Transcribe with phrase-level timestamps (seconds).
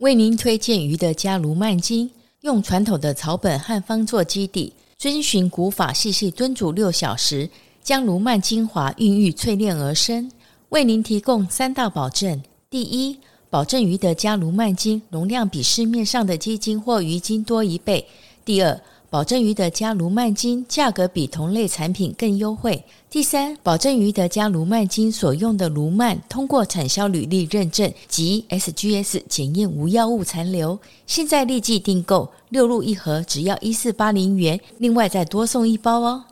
[0.00, 2.10] 为您推荐鱼的加卢曼金，
[2.40, 7.50] 用传统的草本汉方做基底，遵循古法细细炖煮六小时，
[7.82, 10.32] 将卢曼精华孕育淬炼而生，
[10.70, 13.18] 为您提供三大保证：第一，
[13.50, 18.02] 保证鱼的加卢曼金容量比市面上的鸡精或鱼精多一倍；
[18.42, 18.80] 第二，
[19.10, 22.80] 保证鱼的加卢曼金价格比同类产品更优惠。
[23.10, 30.78] 第三，保证鱼的加卢曼金所用的卢曼通过产销履历认证及 SGS 检验无药物残留。
[31.08, 36.24] 现在立即订购，六入一盒，只要一四八零元，另外再多送一包哦。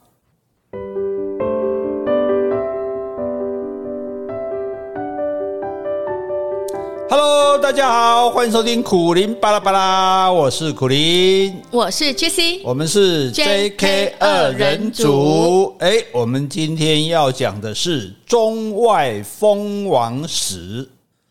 [7.10, 15.74] Hello，大家好，欢迎收听苦林巴拉巴拉，我是苦林，我是 JC，我们是 JK 二人组。
[15.78, 20.86] 哎，我们今天要讲的是中外蜂王史，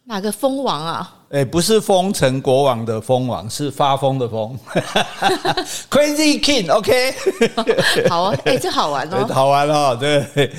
[0.05, 1.16] 哪个蜂王啊？
[1.29, 4.57] 哎，不是封城国王的封王，是发疯的疯，
[5.91, 7.13] Crazy King，OK，
[7.57, 8.09] okay?
[8.09, 10.49] 好啊，哎，这好玩哦， 好玩哦，对，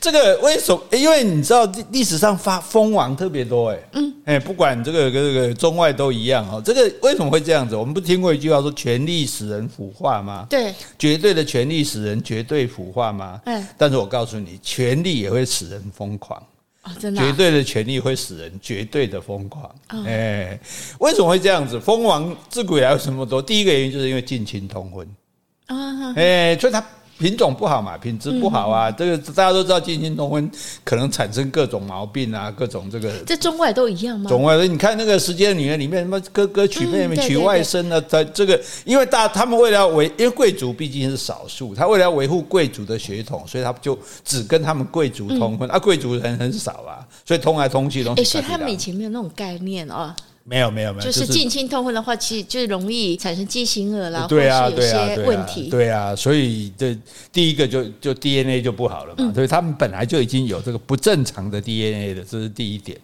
[0.00, 0.82] 这个为什么？
[0.92, 6.62] 因为你知道历史上发封王特别多，哎，嗯，哎，不管这个这个中外都一样哦。
[6.64, 7.76] 这个为什么会这样子？
[7.76, 10.46] 我们不听过一句话说“权力使人腐化”吗？
[10.48, 13.38] 对，绝对的权力使人绝对腐化吗？
[13.44, 16.42] 嗯，但是我告诉你，权力也会使人疯狂。
[16.84, 19.74] 哦真的啊、绝对的权力会使人绝对的疯狂。
[19.88, 20.60] 哎、欸，
[21.00, 21.80] 为什么会这样子？
[21.80, 23.42] 蜂王自古以来有什么多？
[23.42, 25.06] 第一个原因就是因为近亲通婚。
[25.66, 26.84] 啊，哎，所以他。
[27.24, 30.50] 品种不好嘛，品质不好啊，这个大家都知道，近亲通婚
[30.84, 33.10] 可能产生各种毛病啊，各种这个。
[33.26, 34.28] 这中外都一样吗？
[34.28, 48.12] 中外，你看那个《时间的女人》里面，什么哥哥娶妹妹、娶外甥啊，在这个，因为大他们为了要维，因为贵族毕竟是少数，他为了要维护贵族的血统，所以他就只跟他们贵族通婚啊，贵族人很少啊，所以通来通去都。
[48.16, 50.14] 哎，所以他们以前没有那种概念啊。
[50.46, 55.70] 没有没有没有，就是近亲通婚的话，其实就容易产生畸形儿啦，对啊，有些问题。
[55.70, 56.96] 对啊，所以这
[57.32, 63.00] 第一个就就 DNA 就不好了嘛，所以他们本来就已经有这个不正常的 DNA 的，这是第一点。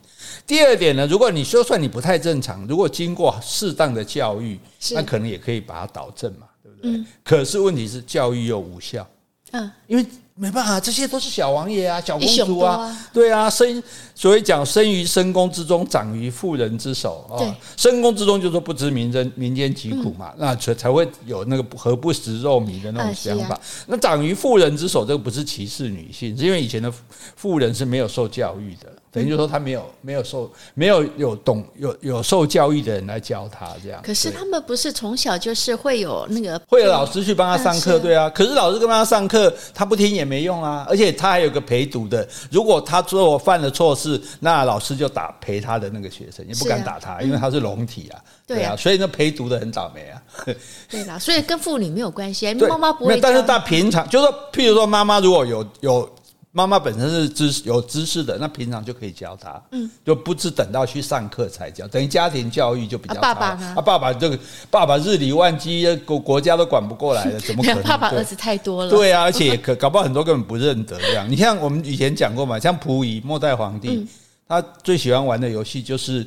[0.46, 4.58] 第二点呢，如果你说算你不太正常，如果经过适当的教育，
[4.92, 7.04] 那可能也可以把它导正嘛，对不对？
[7.24, 9.08] 可是问题是教育又无效，
[9.52, 10.04] 嗯，因为。
[10.40, 13.82] 没办法，这些都是小王爷啊，小公主啊，啊对啊，生
[14.14, 17.36] 所以讲生于深宫之中，长于妇人之手啊。
[17.36, 23.54] 对深宫之中就是说不知民间民间疾苦嘛，嗯、那才才会有那个何不食肉糜的那种想法。
[23.54, 26.90] 啊啊、那长于妇人之手，这个不是歧视女性，是因为以前的
[27.36, 28.90] 妇人是没有受教育的。
[29.12, 34.00] 等于就是说，他没有没有受没有有懂有有受教育的人来教他这样。
[34.04, 38.30] 可是他们不是从小就是会有那个会有老师去帮他上课，对啊。
[38.30, 40.86] 可是老师跟他上课，他不听也没用啊。
[40.88, 48.20] 而且他还有个陪读的，如果他做犯了错事，那老师就打陪他的那个学生，也不敢打他，因为他是龙体啊。
[48.46, 50.22] 对啊，所以那陪读的很倒霉啊。
[50.88, 53.18] 对啦，所以跟妇女没有关系，妈妈不会。
[53.20, 56.08] 但是他平常就是说，譬如说妈妈如果有有。
[56.52, 63.20] 妈妈本身是知识有知识的，那平常就可以教他，嗯，就不是等到去上课才教，等于家庭教育就比较差。
[63.20, 63.74] 啊，爸爸呢？
[63.76, 64.38] 啊，爸爸这个
[64.68, 67.82] 爸爸日理万机，国国家都管不过来了，怎么 可能？
[67.84, 68.90] 爸爸儿子太多了。
[68.90, 71.30] 对啊， 而且可搞不好很多根本不认得这样。
[71.30, 74.06] 你像我们以前讲过嘛，像溥仪末代皇帝，
[74.48, 76.26] 他最喜欢玩的游戏就是。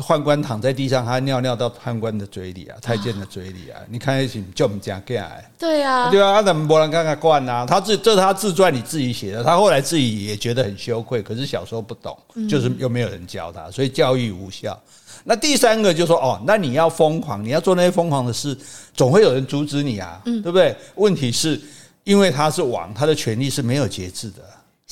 [0.00, 3.78] 宦官躺在地上，他尿尿到宦官的嘴里啊，太监的嘴里啊！
[3.90, 7.66] 你看一起就我们讲过来，对啊，对啊，他怎么不能看看惯啊？
[7.66, 14.80] 他自这是他自传里自己写的，他后来自己也觉得很羞愧，可是小时候不懂，就是又没有人教他，所以教育无效。
[15.24, 18.56] 那第三个就说哦，那你要疯狂，你要做那些疯狂的事，
[18.94, 20.74] 总会有人阻止你啊，对不对？
[20.94, 21.60] 问题是
[22.04, 24.42] 因为他是王，他的权力是没有节制的。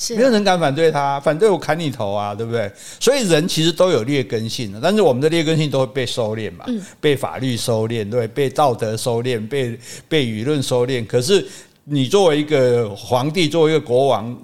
[0.01, 2.71] 是没有人敢反对他，反对我砍你头啊，对不对？
[2.99, 6.65] 所以人其实都有劣根性的，但是我们的劣根性都会被收敛嘛，
[6.99, 9.77] 被法律收敛，对，被道德收敛，被
[10.09, 11.05] 被舆论收敛。
[11.05, 11.45] 可是
[11.83, 14.35] 你作为一个皇帝，作为一个国王，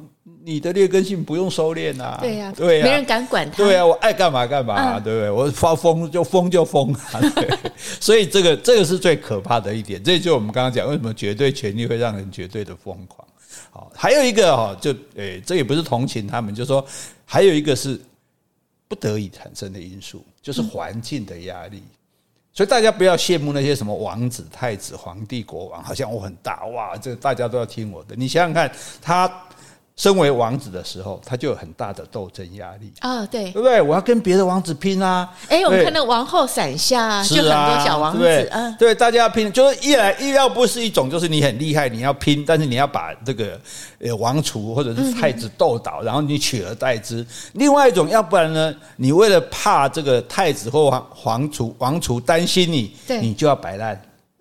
[0.45, 5.31] 你的劣根性不用收敛啊，对呀，对呀，没人敢管他，对啊，我爱干嘛干嘛，对不对？
[5.31, 7.49] 我发疯就疯就疯啊， 对。
[7.99, 13.26] 所以这个这个是最可怕的一点，这就是我们刚刚讲为什么绝对权力会让人绝对的疯狂。
[13.95, 16.85] 还有一个哈，就诶，这也不是同情他们，就说
[17.25, 17.99] 还有一个是
[18.87, 21.83] 不得已产生的因素，就是环境的压力。
[22.53, 28.15] 所以大家不要羡慕那些什么王子、太子、皇帝、国王，好像我很大哇，这大家都要听我的。
[28.15, 29.27] 你想想看，他
[29.97, 33.81] 身为王子的时候，他就有很大的斗争压力啊、哦，对，对不对？
[33.81, 35.27] 我要跟别的王子拼啊！
[35.49, 43.59] 哎，我们看到王后伞下、啊、就很多小王子，对，嗯、对，大家要拼，就是一来一要不是一种，就是你很厉害，你要拼，但是你要把这个
[43.99, 47.25] 呃王储或者是太子斗倒，嗯、然后你取而代之。
[47.53, 53.99] 另外一种，要不然呢，你为了怕这个太子或皇皇储王储担心你，对你就要摆烂。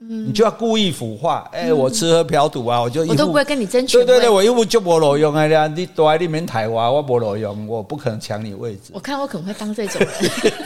[0.08, 3.98] 你就要故意腐化，哎，我吃喝嫖赌啊，我就一我都不会跟你争取。
[3.98, 8.92] 对对对，我一副就没路用啊，你躲在里面台湾，我没路用，我不可能抢你位置。
[8.92, 10.08] 我看我可能会当这种人。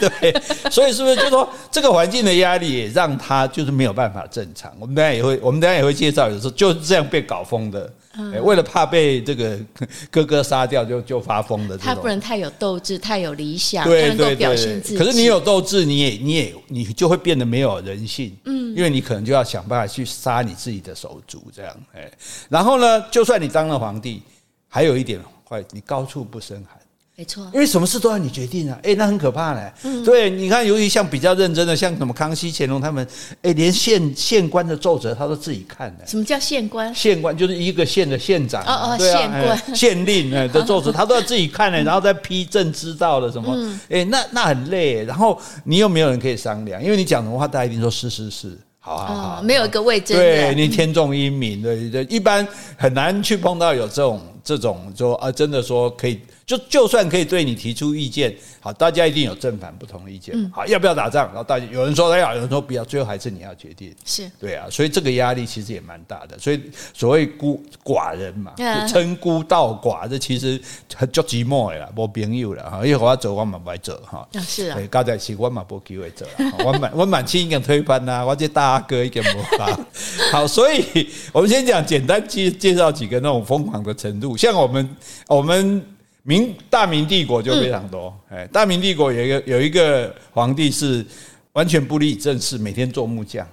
[0.20, 4.70] 对，所以是不是就说这个环境的压力也让他就是没有办法正常？
[4.78, 7.90] 我们等下也会，我们等下也会介绍，有时候就是这样被搞疯的。
[8.17, 9.59] 嗯、为了怕被这个
[10.11, 11.79] 哥哥杀掉就，就就发疯的。
[11.79, 14.99] 他不能太有斗志，太有理想，对对对，能够表现自己。
[14.99, 18.37] 可是你有斗志，你也你也你就会变得没有人性。
[18.47, 21.77] 嗯，因为你可能就要想办法去杀你自己的手足，这样。
[21.95, 22.11] 哎，
[22.49, 24.23] 然后呢，就算你当了皇帝，
[24.69, 26.80] 还有一点坏，你高处不胜寒。
[27.20, 28.78] 没错，因为什么事都要你决定啊！
[28.82, 29.70] 哎，那很可怕嘞。
[29.82, 33.06] 嗯，对，你看，由于像比较认真的，像什么康熙、乾隆他们，
[33.43, 36.06] 哎，连县县官的奏折他都自己看的。
[36.06, 36.94] 什么叫县官？
[36.94, 38.62] 县官就是一个县的县长。
[38.62, 43.55] 哦哦，县官、县令哎的奏折，他都要自己看呢， 然后再批正知道的什么。
[43.90, 45.05] 哎，那那很累。
[45.05, 48.58] 然后你又没有人可以商量，因为你讲什么话，大家一定说是是是。
[48.78, 50.14] 好啊，好，没有一个位置。
[50.14, 56.19] 对，你天纵英明，对对，一般很难去碰到有这种这种说啊，真的说可以。
[56.50, 61.29] 就就算可以对你提出意见，好，大家一定有正反不同的意见，好，要不要打仗？
[61.29, 63.94] 然后大家有人说要，有人说不要，最后还是你要决定。
[64.05, 66.37] 是对啊，所以这个压力其实也蛮大的。
[66.41, 66.61] 所以
[66.93, 68.52] 所谓孤寡人嘛，
[68.88, 70.61] 称孤道寡，这其实
[70.97, 72.79] 很足寂寞的啦，没朋友了哈。
[72.79, 74.29] 因为我要走，我嘛不爱走哈。
[74.41, 76.26] 是啊，刚才是我嘛没机会走，
[76.64, 79.79] 我满 我满亲已经推翻啦，我这大阿哥已经无法。
[80.32, 84.97] 好，所以我们先讲简单介介绍几个那种疯狂的程度，像我们
[85.29, 85.81] 我们。
[86.22, 91.05] 明大明帝国就非常多，哎、嗯，大明帝国有一个有一个皇帝是
[91.52, 93.46] 完全不理政事，每天做木匠。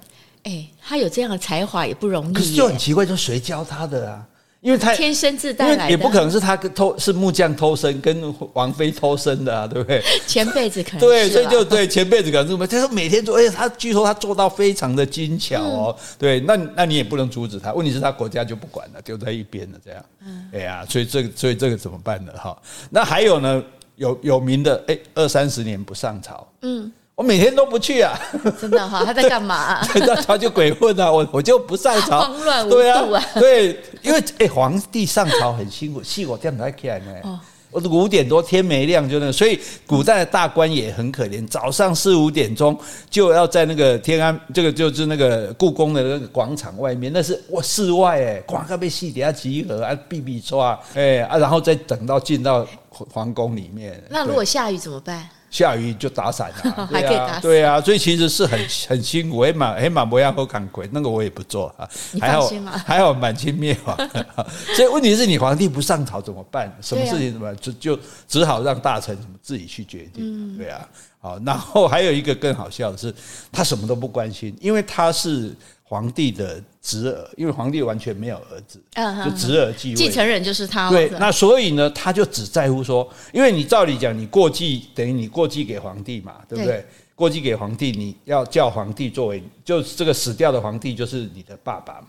[0.44, 2.32] 哎，他有这样的才华也不容易。
[2.32, 4.26] 可是就很奇怪，就谁教他的啊？
[4.60, 10.02] 因为他天生自带来的，也不可能是他偷是木匠偷生，跟王妃偷生的啊，对不对？
[10.26, 12.66] 前辈子可能对，所以就对前辈子可能是？
[12.66, 15.96] 他说每天做，而且他据说他做到非常的精巧哦。
[15.96, 17.72] 嗯、对，那那你也不能阻止他。
[17.72, 20.04] 问题是他国家就不管了，丢在一边了，这样。
[20.26, 22.32] 嗯，哎呀，所以这个所以这个怎么办呢？
[22.36, 22.60] 哈，
[22.90, 23.62] 那还有呢？
[23.94, 26.46] 有有名的哎，二三十年不上朝。
[26.62, 26.90] 嗯。
[27.18, 28.16] 我每天都不去啊，
[28.60, 29.02] 真的哈？
[29.04, 29.84] 他在干嘛、啊？
[29.92, 31.10] 他他就鬼混啊！
[31.10, 33.20] 我我就不上朝，慌乱无度啊！
[33.34, 37.40] 对，因为哎，皇帝上朝很辛苦，细我这样才起来呢。
[37.72, 42.78] 我五点多天没亮就那，所以古代的大官也很可怜，早上四五点钟
[43.10, 54.00] 就要在那个天安，这个就是那个故宫的那个广场外面，那是哇室外哎，广告被戏底下集合啊，比比刷哎啊，然后再等到进到皇宫里面。
[54.08, 55.28] 那如果下雨怎么办？
[55.50, 58.58] 下雨就打伞啊， 对啊，对啊，所以其实是很
[58.88, 61.88] 很辛苦，哎马哎嘛不要和赶鬼，那个我也不做啊，
[62.20, 62.50] 还好
[62.86, 63.96] 还好满清灭亡，
[64.76, 66.70] 所以问题是你皇帝不上朝怎么办？
[66.80, 67.56] 什么事情怎么办？
[67.56, 70.88] 就就只好让大臣自己去决定，对啊，
[71.20, 73.14] 好，然后还有一个更好笑的是，
[73.50, 75.54] 他什么都不关心，因为他是。
[75.88, 78.78] 皇帝的侄儿，因为皇帝完全没有儿子，
[79.24, 80.90] 就侄儿继位，继承人就是他。
[80.90, 86.84] 对，那所以呢，他就只在乎说，因为你照理讲，你过继等于你过继给皇帝嘛，对不对？
[87.14, 92.08] 过继给皇帝，你要叫皇帝作为，就这个死掉的皇帝就是你的爸爸嘛。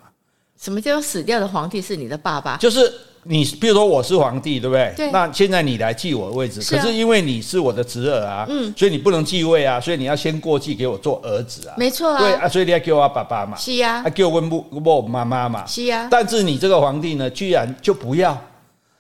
[0.61, 2.57] 什么叫死掉的皇帝是你的爸爸？
[2.57, 2.91] 就是。
[3.23, 4.93] 你比如说我是皇帝，对不对？
[4.95, 5.11] 对。
[5.11, 11.75] 那现在你来继我的位置，可是因为你是我的侄儿啊，嗯，所以你不能继位啊，所以你要先过继给我做儿子啊。
[11.75, 12.17] 没错啊。
[12.17, 13.57] 对啊，所以你要给我爸爸嘛。
[13.57, 14.01] 是呀。
[14.05, 15.65] 啊，给我问不我妈妈嘛。
[15.67, 16.07] 是呀。
[16.09, 18.35] 但是你这个皇帝呢，居然就不要，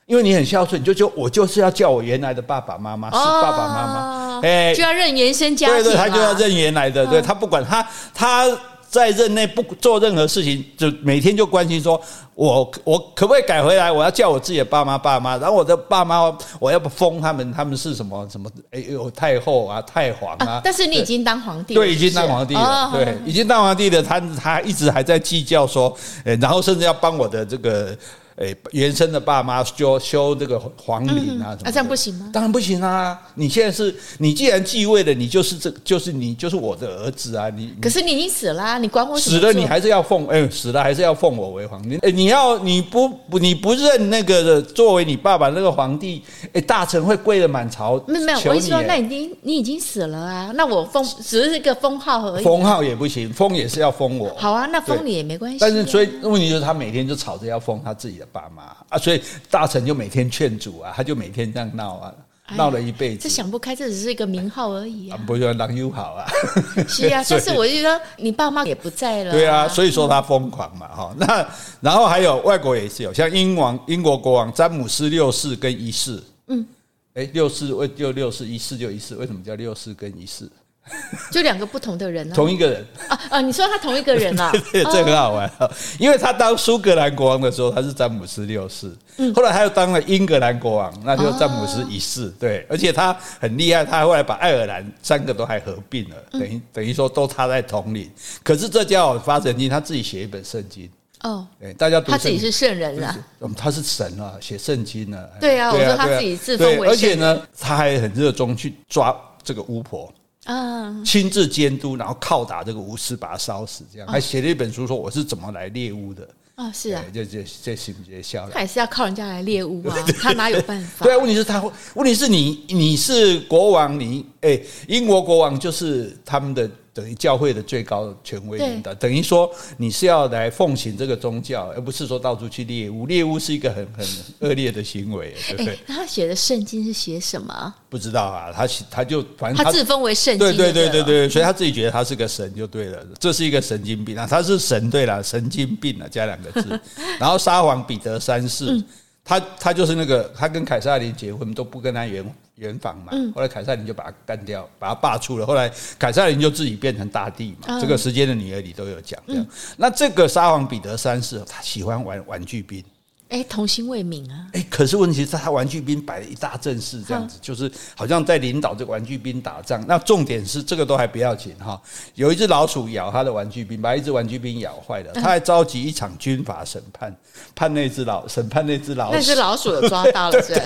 [0.05, 5.75] 因为你很孝顺，你就就我就是要叫我原来的爸爸妈妈是爸爸妈妈，哎，就要认原生家庭。
[5.77, 8.45] 对对，他就要认原来的，对他不管他他。
[8.89, 12.01] 在任内不做任何事情，就每天就关心说，
[12.33, 13.91] 我我可不可以改回来？
[13.91, 18.49] 我要叫我自己的爸妈爸妈，然后我的爸妈我要不封他们，他们是什么什么？
[18.71, 20.61] 哎呦，太后啊，太皇啊，啊。
[20.63, 24.01] 但是你已经当皇帝了，对，已经当皇帝了，对，已经当皇帝了。
[24.01, 27.95] 他他一直还在计较说，然后甚至要帮我的这个。
[28.39, 31.61] 哎，原生的爸妈修修这个皇陵啊什么？
[31.65, 32.29] 那这样不行吗？
[32.31, 33.19] 当然不行啊！
[33.35, 37.49] 你现在是你既然继位了，你就是这，就是你就是我的儿子啊！
[37.49, 41.97] 你可是你已经死了啊，你管我死了，你还是要奉哎，死了还是要奉我为皇帝。
[41.97, 48.01] 哎，你要你不不你不认那个的作为你爸爸那个皇帝，哎，大臣会跪了满朝。
[48.07, 50.51] 没有没有，我跟你说，那已经你已经死了啊！
[50.55, 52.43] 那我封只是一个封号而已。
[52.45, 54.33] 封号也不行，封也是要封我。
[54.37, 55.57] 好啊，那封你也没关系。
[55.59, 58.28] 但是所以问题就是他每天就吵着要封他自己的。
[58.31, 62.13] 爸妈啊，所以大臣就每天劝阻啊，他就每天这样闹啊。
[62.55, 65.19] 闹了一辈子，这想不开，这只是一个名号而已啊！
[65.27, 66.25] 不是狼友好啊，
[66.89, 71.15] 是啊， 但是我就觉得你爸妈也不在了，对啊，所以说他疯狂嘛，哈。
[71.15, 71.47] 那
[71.79, 76.65] 然后还有外国也是有，像英王、英国国王詹姆斯六世跟一世，嗯，
[77.13, 80.49] 哎，六世为就六世，一世就一世，为什么叫六世跟一世？
[81.31, 82.35] 就两个不同的人呢？
[82.35, 83.41] 同一个人啊啊！
[83.41, 84.51] 你说他同一个人啊？
[84.73, 85.51] 对，这很好玩，
[85.99, 88.91] 因为他当苏格兰国王的时候，他是詹姆斯六世，
[89.35, 92.29] 后来他又当了英格兰国王，那就詹姆斯一世。
[92.39, 98.09] 对，而且他很厉害，他后来把爱尔兰三个都还合并了，等于等于说都插在统领。
[98.41, 100.89] 可是这家伙发神经，他自己写一本圣经
[101.21, 103.15] 哦，对，大家他自己是圣人啊，
[103.55, 105.23] 他是神啊，写圣经啊。
[105.39, 110.11] 对啊，我说他自己自封为圣，而且呢，他还很热衷去抓这个巫婆。
[110.45, 111.01] 啊！
[111.05, 116.71] 亲自监督，然后拷打这个巫师，把他烧死，这样还写了一本书，说我是怎么来猎巫的啊？
[116.71, 118.49] 是啊，这这这行不行？
[118.51, 121.05] 他也是要靠人家来猎巫啊， 他哪有办法？
[121.05, 121.63] 对啊，问题是他，
[121.95, 126.69] 问题是你你是国王，你哎，英国国王就是他们的。
[126.99, 133.05] 等于教会的最高权威领导，等于说你是要来奉行这个宗教，而不是说到处去猎物。
[133.05, 134.05] 猎物是一个很很
[134.39, 135.75] 恶劣的行为，对不对？
[135.75, 137.73] 欸、他写的圣经是写什么？
[137.87, 143.01] 不知道啊，他他就反正他，他自封为圣经，对对对对对，所以他自己觉得他是个神就对了。
[143.17, 146.77] 这是一个神经病啊，他是神对了，神经病啊，加两个字。
[147.17, 148.83] 然后沙皇彼得三世，嗯、
[149.23, 152.25] 他他就是那个，他跟凯撒琳结婚都不跟他圆。
[152.59, 155.45] 圆房嘛，后来凯撒琳就把他干掉，把他罢黜了。
[155.45, 157.79] 后来凯撒琳就自己变成大帝嘛。
[157.79, 159.45] 这个时间的女儿里都有讲这样。
[159.77, 162.83] 那这个沙皇彼得三世，他喜欢玩玩具兵。
[163.29, 164.47] 哎，童心未泯啊！
[164.53, 169.83] 哎，可是问题是，他玩具兵摆了一大阵势，这样子，就是好像在领导这个玩具兵打仗。
[169.87, 171.79] 那重点是，这个都还不要紧哈。
[172.15, 175.13] 有一只老鼠咬他的玩具兵，把一只玩具兵咬坏了。
[175.13, 177.15] 他还召集一场军法审判，
[177.53, 179.13] 判那只老审判那只老鼠。
[179.13, 180.61] 那只老鼠有抓到了， 是吧？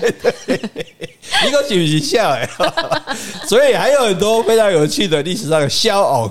[1.46, 2.50] 一个形形象哎，
[3.46, 6.29] 所以还有很多非常有趣的历史上的笑偶，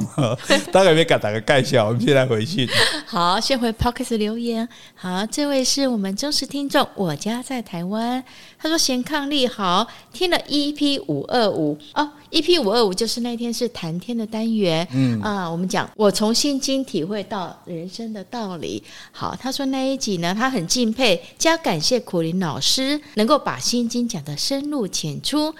[0.70, 1.88] 大概没敢打个盖笑。
[1.88, 2.66] 我们现在回去。
[3.06, 4.66] 好，先回 Pocket 留言。
[4.94, 8.22] 好，这位是我们忠实听众，我家在台湾。
[8.56, 14.86] 他说：“贤伉俪好，听了 EP 五二五哦，EP 五二五就是那天是谈天的单元。
[14.92, 18.80] 嗯啊，我们讲我从心经体会到人生的道理。
[19.10, 25.52] 好，他说那一集呢，他很敬佩加感谢苦苓老师能够把心经讲得深入浅出，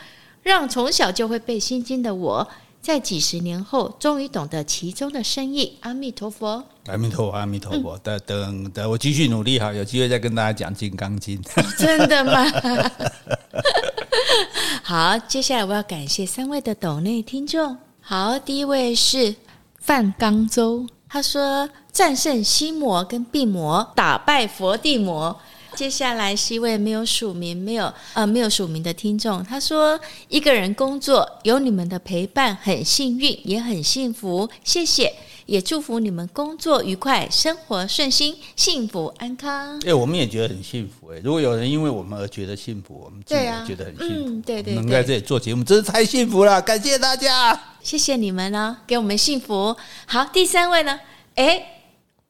[0.45, 2.49] 让从小就会背心经的我。”
[2.83, 5.79] 在几十年后，终于懂得其中的深意。
[5.83, 7.97] 阿弥陀佛，阿弥陀佛，阿弥陀佛。
[7.99, 11.41] 等等等，我继续努力哈，有机会再跟大家讲《金刚经》。
[11.79, 12.45] 真的吗？
[14.83, 17.79] 好，接下来我要感谢三位的斗内听众。
[18.01, 19.37] 好，第一位是
[19.79, 25.41] 范刚洲，他说战胜心魔跟病魔，打败佛地魔。
[25.75, 29.99] 接下来是一位没有署名、没有呃没有署名的听众，他说
[30.29, 35.13] ：“一个人工作有你们的陪伴，很幸运，也很幸福，谢谢，
[35.47, 41.21] 也祝福你们工作愉快，生活顺心，幸福安康。”哎，我们也觉得很幸福哎。
[41.25, 44.31] 如果有人因为我们而觉得幸福，我们自己也觉得很幸福。
[44.31, 49.75] 嗯、对对对，能在这里做节目，真是太幸福了，感谢大家，谢谢你们呢，给我们幸福。
[50.07, 51.01] 好，第三位呢？
[51.37, 51.79] 哎。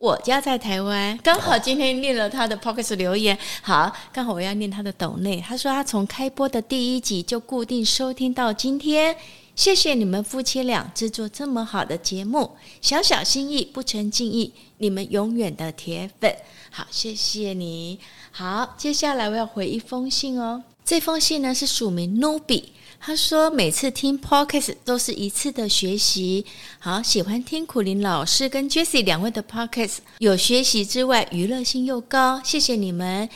[0.02, 5.40] 我家在台湾，刚好今天念了他的 Podcast 留言，好，刚好我要念他的抖内。
[5.40, 9.14] 他说他从开播的第一集就固定收听到今天，
[9.54, 16.34] 谢谢你们夫妻俩制作这么好的节目，小小心意不成敬意，你们永远的铁粉。
[16.72, 18.00] 好，谢谢你。
[18.32, 22.64] 好，接下来我要回一封信哦，这封信呢是署名 Nubi。
[23.04, 26.46] 他说：“每次听 Podcast 都是一次的学习，
[26.78, 33.28] 好喜欢听苦林老师跟 Jessie 两位的 Podcast，有学习之外，娱乐性又高，谢谢你们。”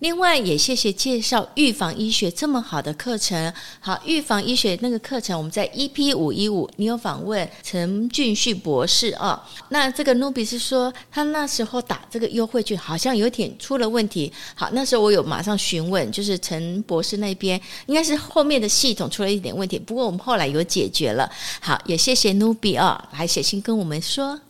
[0.00, 3.52] 另外也谢谢介绍预防医学这么好的课程。
[3.80, 9.40] 好，预防医学那个课程，我们在 EP 五一五，你有访问陈俊旭博士啊、哦。
[9.68, 14.32] 那这个努比是说，他那时候打这个优惠券好像有点出了问题。
[14.54, 21.30] 好，那时候我有马上询问，就是陈博士那边应该是后面的系统出了一点问题，不过我们后来有解决了。
[21.60, 24.40] 好，也谢谢努比啊，来写信跟我们说。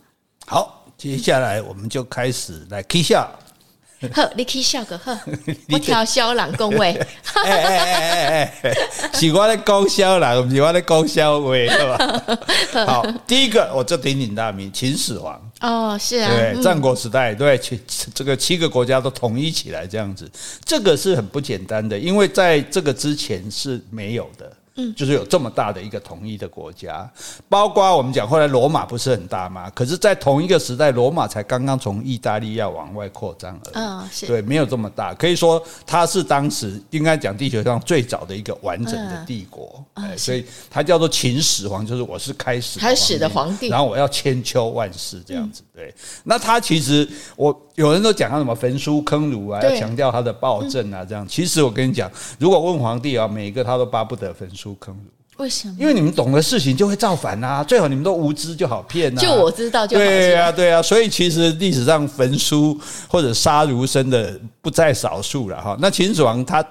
[0.45, 3.29] 好，接下来我们就开始来 K 下。
[4.13, 5.17] 呵，你可以笑个呵，
[5.71, 6.91] 我挑小人恭维。
[7.45, 8.73] 哎哎哎哎哎，
[9.13, 12.85] 是我的讲小人，不是我的讲小话，是吧？
[12.85, 15.39] 好，第一个我就鼎鼎大名秦始皇。
[15.59, 17.79] 哦，是啊，对，战国时代，对，七
[18.15, 20.29] 这个七个国家都统一起来这样子，
[20.65, 24.51] 这个是很不简单的，因为在这个之前是没有的。
[24.75, 27.09] 嗯，就是有这么大的一个统一的国家，
[27.49, 29.69] 包括我们讲后来罗马不是很大吗？
[29.75, 34.27] 可是，在同一个时代，罗马才刚刚从意大利要往外扩张而已，嗯，是。
[34.27, 40.09] 对，没有这么大，可以说它是当时应该讲地球上最早的一个完整的帝国，嗯。
[40.09, 45.93] 哦，所以它叫做秦始皇，就是我是开始开始的皇帝，然后我要千秋万世这样子，对。
[46.23, 51.27] 那他其实我有人都讲他什么焚书坑儒啊，要强调他的暴政啊，这样。
[51.27, 52.09] 其实我跟你讲，
[52.39, 55.01] 如果问皇帝啊，每一个他都巴不得焚书坑儒。
[55.37, 55.75] 为什么？
[55.79, 59.21] 因为你们懂的事情就会造反啊，最好你们都无知就好骗啊。
[59.21, 60.03] 就我知道就好。
[60.03, 60.81] 对啊，对啊。
[60.81, 65.75] 所以其实历史上焚书或者杀儒生的不在少数了哈。
[65.79, 66.63] 那秦始皇他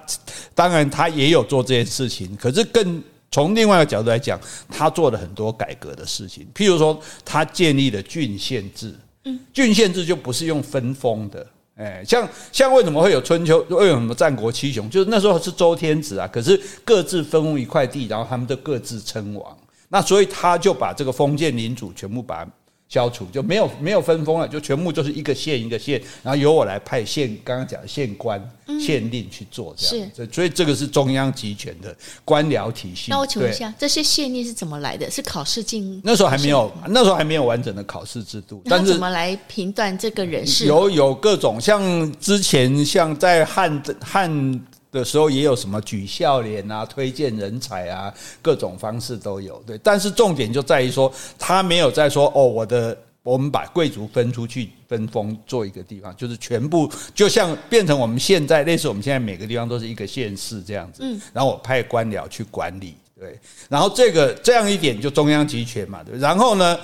[0.55, 4.39] 当然他也有做这件事情，可是更从另外一个角度来讲，
[4.69, 6.47] 他做了很多改革的事情。
[6.55, 8.93] 譬如说，他建立了郡县制。
[9.25, 11.45] 嗯，郡县制就不是用分封的。
[11.75, 13.65] 哎，像像为什么会有春秋？
[13.69, 14.89] 为什么战国七雄？
[14.89, 19.57] 就是那时候是周天子啊，可是各自分一块地，然后他们都各自称王。
[19.89, 22.47] 那所以他就把这个封建领主全部把。
[22.91, 28.37] 消除就没有没有分封了，就全部就是一个县一个县，然后由我来派县，刚刚讲的县官、
[28.81, 30.11] 县令去做这样。
[30.13, 31.95] 是，所以这个是中央集权的
[32.25, 33.09] 官僚体系。
[33.09, 35.09] 那我请问一下，这些县令是怎么来的？
[35.09, 36.01] 是考试进？
[36.03, 38.61] 那时候还没有，那时候还没有完整的考试制度。
[38.65, 40.65] 但是怎么来评断这个人是？
[40.65, 44.61] 有有各种，像之前像在汉汉。
[44.91, 49.61] 的时候也有什么举孝廉啊、推荐人才啊，各种方式都有。
[49.65, 61.03] 对，但是重点就在于说，他没有在说哦，我的我们把贵族分出去分封做一个地方，就是全部就像变成我们现在类似我们现在每个地方都是一个县市这样子。
[61.03, 66.77] 嗯，然后我派官僚去管理，对，然后这个这样一点就中央集权嘛，对，然后呢？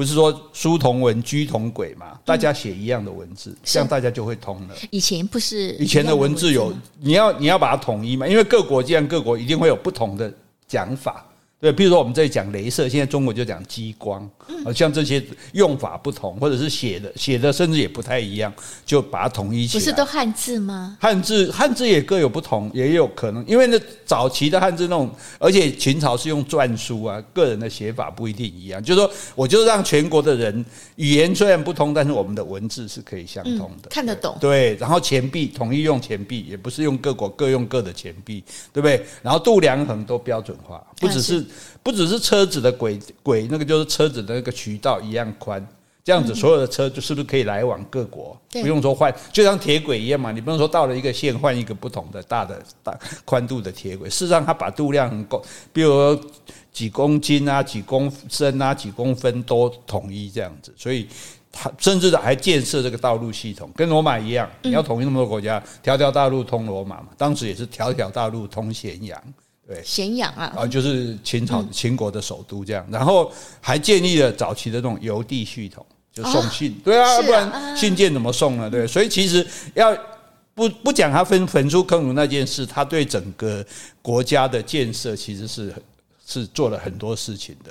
[0.00, 2.18] 不是说书同文，居同轨嘛？
[2.24, 4.74] 大家写一样的文字，这样大家就会通了。
[4.88, 8.26] 以前不是以前的文字有，你要你要把它统一嘛？
[8.26, 10.32] 因为各国既然各国一定会有不同的
[10.66, 11.22] 讲法。
[11.60, 14.26] 对，比如说我们这里讲镭射，现在中国就讲激光，
[14.74, 18.50] 像这些用法不同，或者是写的写的甚至也不太一样，
[18.86, 19.80] 就把它统一起来。
[19.80, 20.96] 不是都汉字吗？
[20.98, 28.82] 汉字汉字也各有不同，也有可能，因为那早期的汉字那种，而且秦朝是用篆书啊，个人的写法不一定一样。
[28.82, 30.64] 就是说，我就让全国的人
[30.96, 34.34] 语言虽然不通，但是我们的文字是可以相通的，看得懂。
[34.40, 39.04] 对，然后钱币统一用钱币，也不是用各国各用各的钱币，对不对？
[39.20, 41.44] 然后度量衡都标准化，不只是。
[41.82, 45.66] 不只是车子的轨轨，那个就是车子的那个渠道一样宽，
[46.04, 48.36] 这样子所有的车就是不是可以来往各国？
[48.50, 50.32] 不用说换，就像铁轨一样嘛。
[50.32, 54.10] 你不能说到了一个线换一个不同的大的大宽度的铁轨。
[54.10, 56.20] 事实上，它把度量很够，比如说
[56.72, 60.74] 几公斤啊、几公升啊、几公分都统一这样子。
[60.76, 61.06] 所以，
[61.52, 64.48] 它甚至还建设这个道路系统，跟罗马一样。
[64.62, 67.08] 你要统一那么多国家，条条大路通罗马嘛。
[67.16, 69.20] 当时也是条条大路通咸阳。
[69.70, 73.30] 对，咸阳啊，啊，就是秦朝秦国的首都这样，然后
[73.60, 78.68] 还建立了早期的这种邮递系统，就送信，对啊，不然信件怎么送呢？
[78.68, 79.96] 对，所以其实要
[80.56, 83.64] 不不讲他焚焚书坑儒那件事，他对整个
[84.02, 85.72] 国家的建设其实是
[86.26, 87.70] 是做了很多事情的。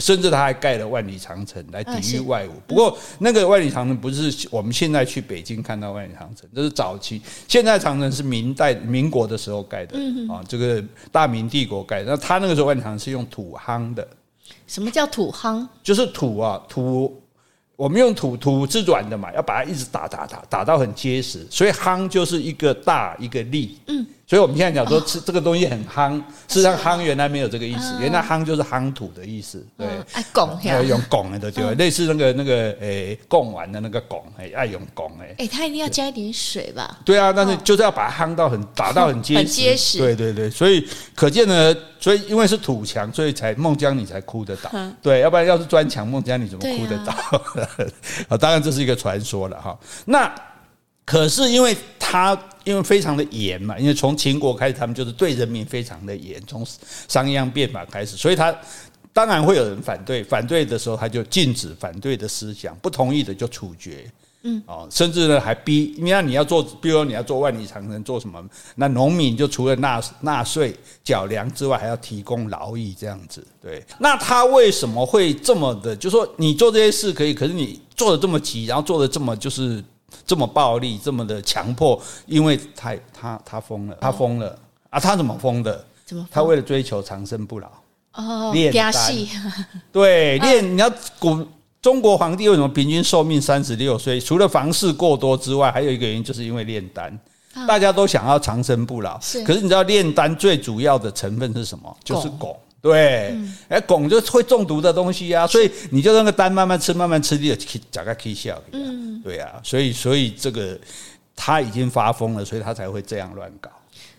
[0.00, 2.50] 甚至他还盖了万里长城来抵御外侮。
[2.66, 7.20] 不过那个万里长城不是我们现在去北京看到万里长城，这是早期。
[7.46, 9.96] 现在长城是明代民国的时候盖的
[10.32, 12.10] 啊，这个大明帝国盖的。
[12.10, 14.06] 那他那个时候万里长城是用土夯的。
[14.66, 15.66] 什么叫土夯？
[15.82, 17.18] 就是土啊土。
[17.74, 23.78] 我们用土土是软的嘛，要把它一直打打打打到很结实，所以夯就是一个大一个力。
[23.88, 24.06] 嗯。
[24.32, 26.16] 所以我们现在讲说吃这个东西很夯，
[26.48, 29.62] 事实上夯原来没有这个意思，原来夯就是夯土的意思。
[29.76, 35.34] 对，爱拱，要用拱的对，类似那个那个诶贡丸的那个拱，诶爱用拱诶。
[35.36, 36.98] 诶，它一定要加一点水吧？
[37.04, 39.38] 对啊，但是就是要把它夯到很打到很结实。
[39.44, 39.98] 很结实。
[39.98, 44.70] 对对对，所以可见呢，所以因为是土墙，所以才孟姜女才哭得倒。
[45.02, 47.12] 对，要不然要是砖墙，孟姜女怎么哭得倒？
[48.34, 49.78] 啊，当然这是一个传说了哈。
[50.06, 50.32] 那。
[51.12, 56.66] 可是因为他因为非常的严嘛，因为从秦国开始，他们就是对人民非常的严，从
[57.06, 58.54] 商鞅变法开始，所以他
[59.12, 64.10] 当然会有人反对，反对的时候他就禁止反对的思想，不同意的就处决，
[64.44, 68.42] 嗯，哦，甚至呢还逼，你看你要做，比如说你要做万里长城，做什么？
[68.76, 73.84] 那农民就除了纳纳税缴粮之外，还要提供劳役这样子，对。
[73.98, 75.94] 那他为什么会这么的？
[75.94, 79.84] 就说你做这些事可以，可是你做的这么急，然后做的这么就是。
[80.26, 84.58] 这么暴力，这么的强迫，因为他他他疯了，他疯了
[84.90, 85.00] 啊！
[85.00, 85.84] 他怎么疯的？
[86.04, 86.26] 怎么？
[86.30, 87.68] 他为了追求长生不老
[88.14, 88.92] 哦，炼丹。
[89.90, 91.46] 对，炼你要古
[91.80, 94.20] 中国皇帝为什么平均寿命三十六岁？
[94.20, 97.18] 除了房事过多之外，还有一个原因就是因为炼丹。
[97.68, 99.20] 大家都想要长生不老。
[99.20, 101.94] 是，可是你知道炼丹最主要的成分是什么？
[102.02, 102.56] 就是汞。
[102.82, 103.32] 对，
[103.68, 108.60] 哎，汞就会中毒的东西啊，所以你就那个丹慢慢吃，慢慢吃，你就加个 K 笑。
[108.72, 110.76] 嗯，对啊，所以所以这个
[111.36, 113.70] 他已经发疯了，所以他才会这样乱搞。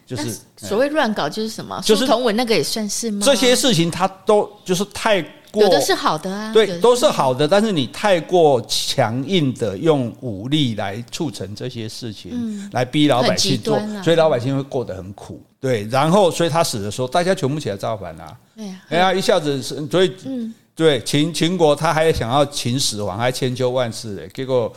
[0.06, 1.82] 就是所谓乱搞就是什么？
[1.84, 3.26] 就是同文那个也算是吗？
[3.26, 5.22] 这些事情他都就是太
[5.54, 15.40] 过，有的是好的啊，对，都是好的，但是你太过强硬的用武力来促成这些事情，嗯，来逼老百姓做，所以老百姓会过得很苦。
[15.60, 18.36] 对，然后所以他死的时候，大家全部起来造反啊！
[18.56, 24.74] 对呀，哎呀，一下子是，所以，嗯，对，秦秦国他还想要秦始皇，还千秋万世的，结果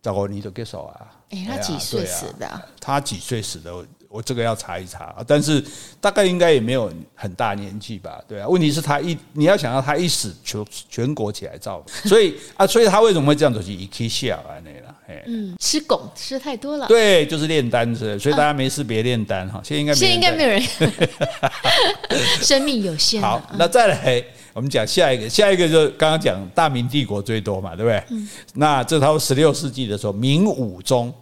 [0.00, 1.10] 找个你都给手啊！
[1.30, 2.62] 哎，他几岁死的？
[2.80, 3.72] 他几岁死的？
[4.14, 5.60] 我这个要查一查，但是
[6.00, 8.22] 大概应该也没有很大年纪吧？
[8.28, 13.60] 对啊，问题是他一你要想到他一死，全全国起来造，所以啊，所以他为什么会这样子？
[13.64, 14.94] 一气下来那了，
[15.26, 19.60] 嗯，吃汞吃太多了，对，就是炼丹是，所以大家没事别炼丹哈。
[19.64, 20.62] 现在应该现在应该没有人，
[22.40, 23.20] 生命有限。
[23.20, 24.22] 好，那再来
[24.52, 28.04] 我们讲下一个，下一个就刚刚讲大明帝国最多嘛，对不对？
[28.10, 31.12] 嗯，那这套十六世纪的时候，明武宗，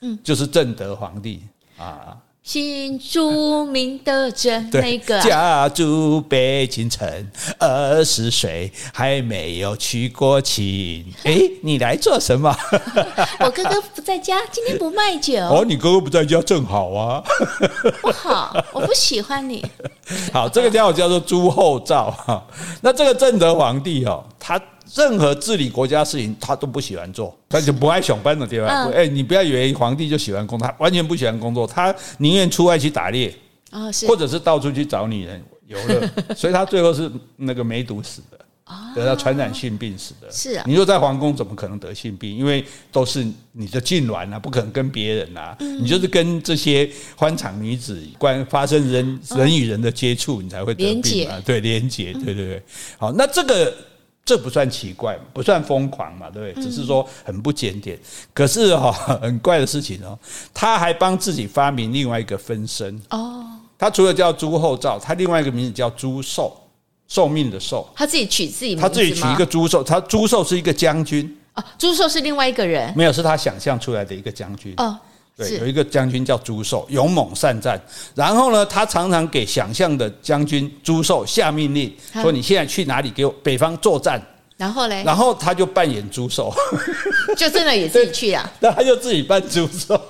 [0.00, 1.40] 嗯，就是正德皇帝
[1.78, 2.18] 啊。
[2.42, 11.06] 新著名的这那个、啊、家住北京城，二十岁还没有娶过亲。
[11.22, 12.52] 哎，你来做什么？
[13.38, 15.38] 我哥哥不在家，今天不卖酒。
[15.46, 17.22] 哦，你哥哥不在家，正好啊。
[18.02, 19.64] 不好，我不喜欢你。
[20.32, 22.44] 好，这个家伙叫做朱厚照哈。
[22.80, 24.60] 那这个正德皇帝哦，他。
[24.94, 28.90] 任何治理国家事情，他都不喜欢做，他就不爱上班的，地方？
[28.90, 33.34] 哎，你不要以为皇帝就喜欢工作，他完全不喜欢工作，他宁愿出外去打猎
[33.70, 38.38] 啊，或者是到处去找女人游乐， 所以他最后是那个梅毒死的，
[38.94, 40.30] 得到传染性病死的。
[40.30, 42.36] 是啊，你说在皇宫怎么可能得性病？
[42.36, 51.40] 因为都是你的痉挛啊，不可能跟别人啊，你就是跟这些欢场女子关发生人人与人的接触，你才会得病啊。
[51.46, 52.62] 对，连结，对对对。
[52.98, 53.72] 好，那这个。
[54.32, 56.64] 这不算奇怪，不算疯狂嘛，对不对？
[56.64, 57.98] 只是说很不检点。
[58.32, 58.90] 可是哈，
[59.20, 60.18] 很怪的事情哦，
[60.54, 63.44] 他还帮自己发明另外一个分身哦。
[63.78, 66.56] 他除了叫朱厚照，他另外一个名字叫朱寿，
[67.08, 67.86] 寿命的寿。
[67.94, 74.98] 他自己取自己名字，他自己取一个朱寿，他朱寿是一个将军哦，朱寿是另外一个人，没有，是他想象出来的一个将军哦。
[75.36, 77.80] 对，有一个将军叫朱寿，勇猛善战。
[78.14, 83.10] 然后呢，他常常给想象的将军朱寿下命令，说：“你现在去哪里？
[83.10, 84.20] 给我北方作战。”
[84.62, 86.54] 然后嘞，然后他就扮演猪手，
[87.36, 88.48] 就真的也自己去啊？
[88.60, 90.00] 那他就自己扮猪手。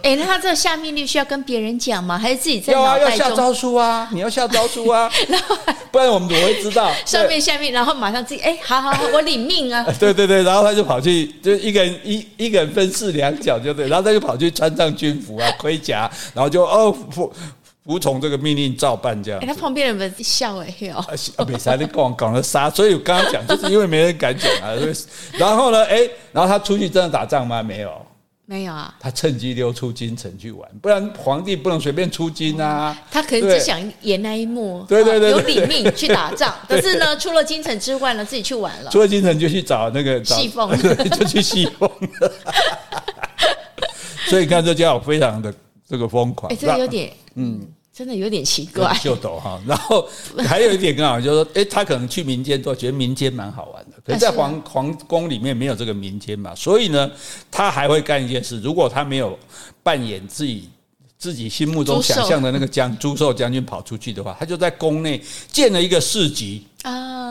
[0.00, 2.16] 哎，那他这个下命令需要跟别人讲吗？
[2.16, 2.72] 还是自己在？
[2.72, 4.08] 要啊，要下招书啊！
[4.12, 5.10] 你要下招书啊！
[5.26, 5.56] 然后
[5.90, 7.72] 不然我们怎么会知道上面下面？
[7.72, 9.84] 然后马上自己哎，好好好，我领命啊！
[9.98, 16.96] 对对对，然后他就跑去，就一个人一一个人分饰两角，就对，然后他就跑去穿上军服啊，盔甲，然后就哦。
[17.86, 19.40] 服从这个命令照办，这样。
[19.40, 20.96] 哎，他旁边人们笑哎哟。
[20.96, 21.06] 啊，
[21.46, 22.68] 没啥，你讲讲了啥？
[22.68, 24.74] 所以我刚刚讲，就是因为没人敢讲啊。
[25.38, 25.98] 然后呢，哎，
[26.32, 27.62] 然后他出去真的打仗吗？
[27.62, 28.06] 没有，
[28.44, 28.92] 没有啊。
[28.98, 32.96] 他趁机溜出京城去玩，不然皇帝不能随便出京啊。
[33.10, 38.90] 他可能只想演那一幕，对对对，有领命去打仗， 但是呢，出了京城之外呢，自己去玩了。
[38.90, 40.68] 出了京城就去找那个戏凤，
[41.18, 41.88] 就去戏凤。
[44.28, 45.54] 所以你看这家伙非常的
[45.88, 46.52] 这个疯狂。
[46.52, 47.64] 哎，这个有点，嗯。
[47.96, 49.58] 真的有点奇怪， 秀逗哈。
[49.66, 50.06] 然后
[50.46, 57.10] 还有一点更好，就是说， 哎，他可能去民间都觉得民间蛮好玩的，可是在皇皇宫里面没有这个民间嘛，所以呢，
[57.50, 59.38] 他还会干一件事，如果他没有
[59.82, 60.68] 扮演自己
[61.16, 65.18] 自己心目中想象的那个将朱寿将军跑出去的话，他就在宫内
[65.50, 66.66] 建了一个市集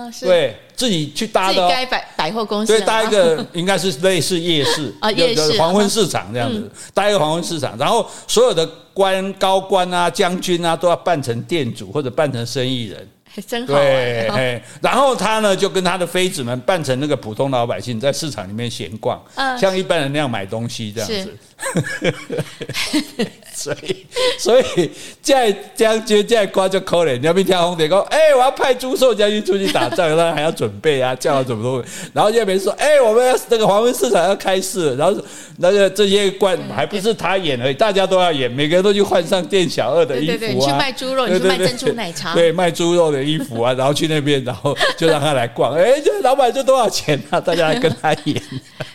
[0.08, 8.70] 啊，对，自己去搭的百百货公司，对，搭一个应该是类似夜市 啊，夜市黄昏市场这样子，搭一个黄昏市场，然后所有的。
[8.96, 13.06] 官高官啊，将军啊，都要扮成店主或者扮成生意人，
[13.46, 13.84] 真好玩。
[13.84, 19.22] 对，然后他呢，就跟他的妃子们扮成那个普通老百姓，在市场里面闲逛，
[19.60, 21.38] 像一般人那样买东西这样子。
[23.56, 24.06] 所以，
[24.38, 24.92] 所以
[25.22, 31.84] 在将军在瓜就可怜，你要不听红点讲，哎，我要派朱寿将军出去打仗，那还要准备啊，叫他怎么都。
[32.14, 35.18] 然后这边说，哎，我们要那个黄昏市场要开市，然后
[35.58, 40.38] 那个这些官还不是他演而已，大家都要演，每个人都去换上店小二的衣服啊。
[40.38, 47.40] 对对对，你去卖猪肉，你去卖珍珠奶茶，对，卖猪肉的衣服啊，然后去那边，然后就让他来逛，哎，这老板就多少钱啊？
[47.40, 48.42] 大家来跟他演。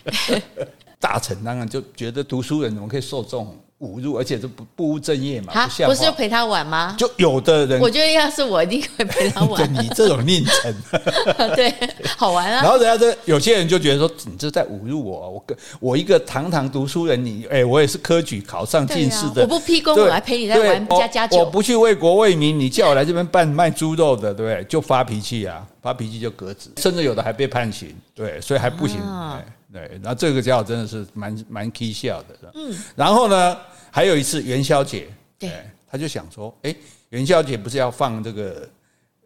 [1.01, 6.95] 大臣当然就觉得读书人怎么可以受众侮辱，而且是不不务正业嘛，哈不不是就陪他玩吗？
[6.99, 9.61] 就有的人，我觉得要是我一定会陪他玩。
[9.73, 10.75] 你这种佞臣，
[11.57, 11.75] 对，
[12.17, 12.63] 好玩啊。
[12.63, 24.63] 然后人家这有些人就觉得说，你这在侮辱我，我我一个堂堂读书人，你哎，我也是科举考上进士的，我不批功，我来陪你在玩家家酒，我不去为国为民，你叫我来这边办卖猪肉的，对不对？
[24.65, 29.01] 就发脾气啊，发脾气就革职，甚至有的还被判刑，对，所以还不行。
[29.73, 32.51] 对，然后这个家伙真的是蛮蛮 k 笑的。
[32.55, 33.57] 嗯，然后呢，
[33.91, 35.51] 还有一次元宵节，对，
[35.91, 36.75] 他就想说，哎，
[37.11, 38.69] 元宵节不是要放这个，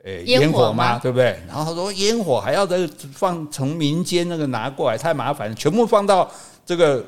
[0.04, 0.98] 诶，烟火吗？
[0.98, 1.38] 对不对？
[1.46, 6.30] 然后他说，烟火还要再放从民间那个拿过来，太麻烦了，全部放到
[6.64, 7.04] 这个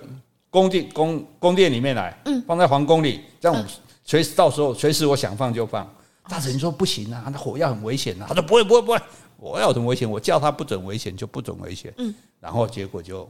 [0.50, 3.64] 宫殿宫宫殿里面来，嗯，放在皇宫里，这样
[4.04, 5.90] 随时到时候随时我想放就放。
[6.28, 8.26] 大臣说不行啊，那火药很危险啊。
[8.28, 9.00] 他说不会不会不会。
[9.38, 10.10] 我要怎么危险？
[10.10, 11.92] 我叫他不准危险就不准危险。
[11.98, 13.28] 嗯，然后结果就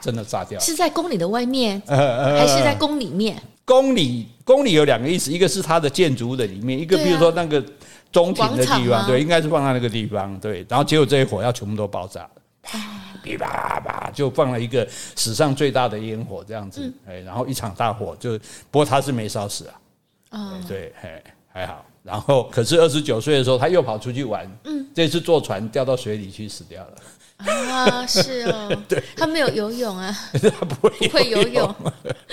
[0.00, 0.58] 真的炸掉。
[0.58, 3.40] 是在宫里的外面，还是在宫里面？
[3.64, 7.64] 宫里宫里有两个意思，一个是它的建筑物的里面，一个比如说那个
[8.10, 10.66] 中庭的地方，对，应该是放在那个地方，对。
[10.68, 12.30] 然后结果这些火药全部都爆炸了，
[12.62, 12.78] 啪
[13.38, 14.86] 啪啪，就放了一个
[15.16, 16.92] 史上最大的烟火这样子。
[17.06, 18.36] 哎，然后一场大火就，
[18.70, 19.74] 不过他是没烧死啊。
[20.30, 21.84] 啊，对，还还好。
[22.02, 24.50] 然后，可是二十九岁的时候，他又跑出去玩。
[24.64, 26.94] 嗯，这次坐船掉到水里去死掉了。
[27.46, 28.70] 啊，是哦。
[28.88, 30.16] 对，他没有游泳啊。
[30.32, 31.74] 他不会不会游泳。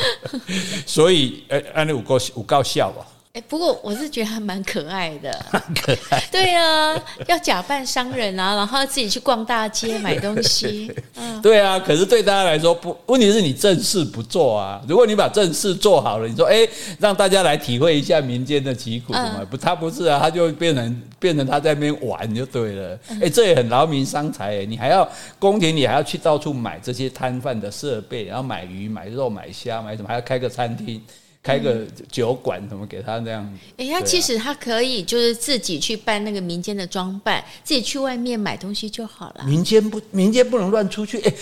[0.85, 3.05] 所以，哎，安利五高五高笑吧。
[3.33, 5.31] 哎，不过我是觉得还蛮可爱的，
[5.79, 6.19] 可爱。
[6.31, 10.91] 对啊，要假扮商人啊，然后自己去逛大街买东西。
[11.15, 11.79] 嗯，对啊。
[11.79, 14.81] 可是对大家来说，不，问题是你正事不做啊。
[14.87, 19.45] 如果你把正事做好了，你说，哎，让大家来体会一下民间的疾苦什么？
[19.45, 22.99] 不，他不是啊，他就变成变成他在那边玩就对了。
[23.21, 30.99] 哎，这也很劳民伤财哎，你还要宫廷你还要去到处买这些摊贩的设备，然后买鱼、买肉、买虾、买什么，还要开个餐厅。
[31.41, 33.57] 开个酒馆，怎么给他这样？
[33.77, 39.43] 哎，他其实他可以就是自己去办那个民间的装扮，自己去外面买东西就好了。
[39.45, 41.19] 民间不，民间不能乱出去。
[41.21, 41.33] 哎，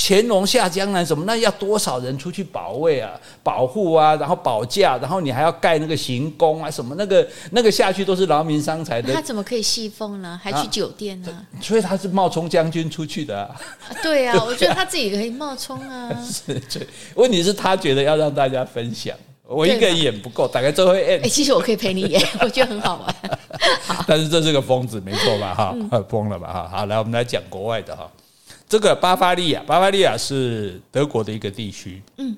[0.00, 9.12] 乾隆下江南什么，那要多少人出去保卫啊、保护啊，然后保驾，然后你还要盖那个行宫啊，什么那个那个下去都是劳民伤财的。
[9.14, 10.38] 他怎么可以戏风呢？
[10.42, 11.46] 还去酒店呢？
[11.60, 13.60] 所以他是冒充将军出去的啊。
[14.02, 16.10] 对啊， 我觉得他自己可以冒充啊。
[16.22, 16.86] 是，对。
[17.14, 19.16] 问题是，他觉得要让大家分享。
[19.48, 21.18] 我一个人演不够，大概最后演。
[21.22, 23.14] 哎，其实我可以陪你演， 我觉得很好玩。
[24.06, 25.54] 但是这是个疯子，没错吧？
[25.54, 25.74] 哈，
[26.06, 26.52] 疯了吧？
[26.52, 28.10] 哈，好，来，我们来讲国外的哈。
[28.68, 32.02] 这个巴伐利亚，巴伐利亚是德国的一个地区。
[32.18, 32.36] 嗯，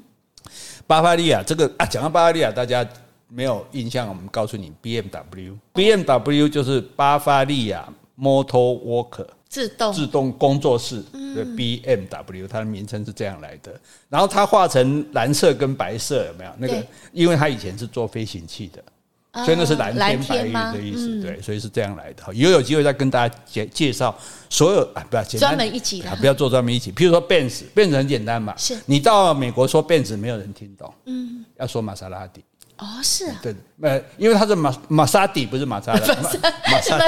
[0.87, 2.87] 巴伐利亚这个啊，讲到巴伐利亚，大家
[3.27, 9.27] 没有印象，我们告诉你，BMW，BMW 就是巴伐利亚 Motor Worker。
[9.51, 11.03] 自动自动工作室
[11.35, 13.79] 的 BMW，它的名称是这样来的。
[14.09, 16.53] 然后它画成蓝色跟白色，有没有？
[16.57, 21.21] 那个，因为它以前是做飞行器的，所以那是蓝天白云的意思。
[21.21, 22.33] 对，所以是这样来的。
[22.33, 24.17] 以后有机会再跟大家介介绍
[24.49, 26.93] 所有啊，不要专门一起不要做专门一起。
[26.93, 32.45] 譬如说，Benz，Benz 很简单嘛，是你到美国说 Benz 没有人听懂，嗯，要说玛莎拉蒂。
[32.81, 36.39] 哦，是啊，对，呃，因为它是玛玛莎蒂，不是玛莎拉蒂，
[36.73, 36.99] 玛莎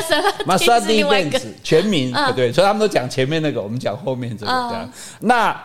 [0.44, 4.92] 玛莎蒂电子全名，对，所以他们都讲前面那个，我们讲后面这个这样。
[5.20, 5.58] 那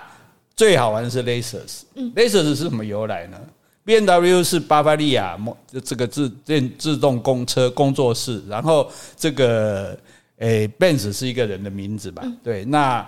[0.55, 3.37] 最好玩的是 Lasers，Lasers 是什么由来呢
[3.85, 5.37] ？BMW 是巴伐利亚
[5.83, 9.97] 这个自电自动公车工作室，然后这个
[10.37, 12.23] 诶，Benz 是一个人的名字吧？
[12.41, 13.05] 对，那。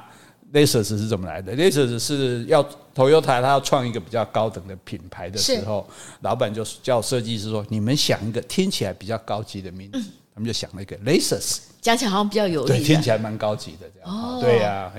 [0.54, 2.64] Lexus 是怎么来的？Lexus 是要
[2.96, 5.88] Toyota，他要创一个比较高等的品牌的时候，
[6.22, 10.02] 老板就叫设计师说：“你们想一个听起来比较高级的名字。”
[10.34, 14.10] 他们就想了一个 Lexus，讲起来好像比较有力，对，听起来蛮高级的这样。
[14.10, 14.90] 哦，对呀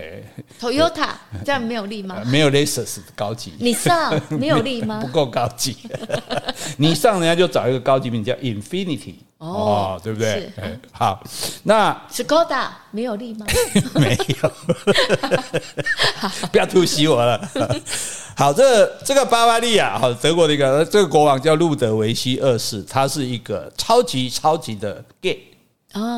[0.60, 1.08] ，Toyota
[1.46, 2.22] 这样没有力吗？
[2.26, 3.54] 没有 Lexus 高级。
[3.58, 5.00] 你上没有力吗？
[5.02, 5.78] 不够高级。
[6.76, 9.14] 你上人家就找一个高级名叫 Infinity。
[9.40, 10.52] 哦，对不对？
[10.92, 11.22] 好，
[11.62, 13.46] 那 Skoda 没有力吗？
[13.96, 14.52] 没有，
[16.52, 17.40] 不要突袭我了。
[18.36, 25.38] 好，这个、这个巴伐利亚，好，德国的一个这个国王叫路德维希二世，他是一个超级超级的 gay，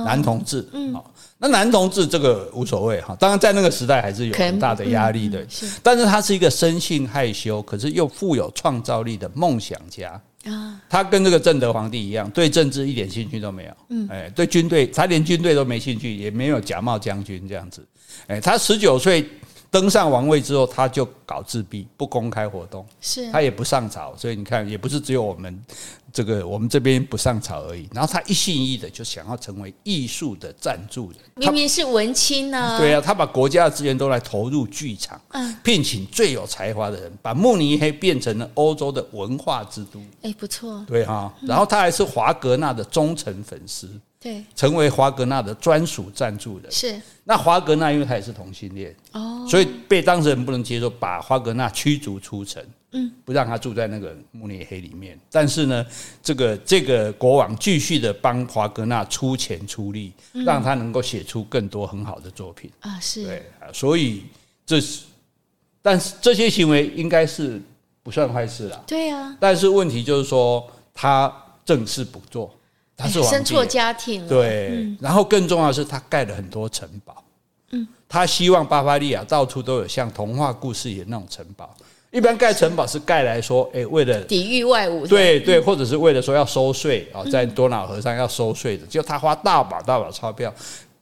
[0.05, 0.69] 男同志。
[0.73, 1.09] 嗯，好，
[1.39, 5.47] 那男同志这个无所谓哈，当然在那个时代还是有很大的压力的。
[5.81, 10.21] 但是他是一个生性害羞，可是又富有创造力的梦想家。
[10.45, 13.77] 啊，他跟这个正德皇帝一样，对政治一点兴趣都没有。
[13.91, 17.87] 嗯，哎，对军队，他连军队都没兴趣，也没有假冒将军这样子。
[18.27, 19.25] 哎，他十九岁
[19.73, 25.65] 登上王位之后，他就搞自闭，不公开活动，是他也不上朝，所以你看，也不是只有我们
[26.13, 27.89] 这个我们这边不上朝而已。
[27.91, 32.79] 然后他一心一意的就想要成为艺术的赞助人，明明是文青呢。
[32.79, 35.19] 对啊，他把国家的资源都来投入剧场，
[35.65, 39.99] 聘请最有才华的人，把慕尼黑变成了欧洲的文化之都。
[40.21, 41.33] 哎，不错，对哈。
[41.41, 43.89] 然后他还是华格纳的忠诚粉丝。
[44.23, 46.71] 对，成为华格纳的专属赞助人。
[46.71, 55.19] 是，那华格纳因为他也是同性恋哦，所以被当事人不能接受，把华格纳驱逐出城，嗯，不让他住在那个慕尼黑里面。
[55.29, 55.85] 但是呢，
[56.23, 63.01] 这个这个国王继续的帮华格纳出钱出力，让他能够写出更多很好的作品啊。
[63.01, 64.23] 是，对啊，所以
[64.65, 65.03] 这是，
[65.83, 67.61] 但是这些行为应该是
[68.05, 68.85] 不算坏事了。
[68.87, 71.33] 对呀，但是问题就是说，他
[71.65, 72.55] 正事不做。
[73.03, 77.25] 他是生错家庭了，对，嗯、然后更重要的是，他盖了很多城堡。
[77.73, 81.75] 嗯，他希望巴伐利亚到处都有像童话故事里的那种城堡。
[82.13, 88.87] 一般盖城堡是盖来说，哎，为了抵御外侮，对对，或者是为了说要收税啊，在多瑙河上要收税的。
[88.87, 90.53] 就他花大把大把钞票，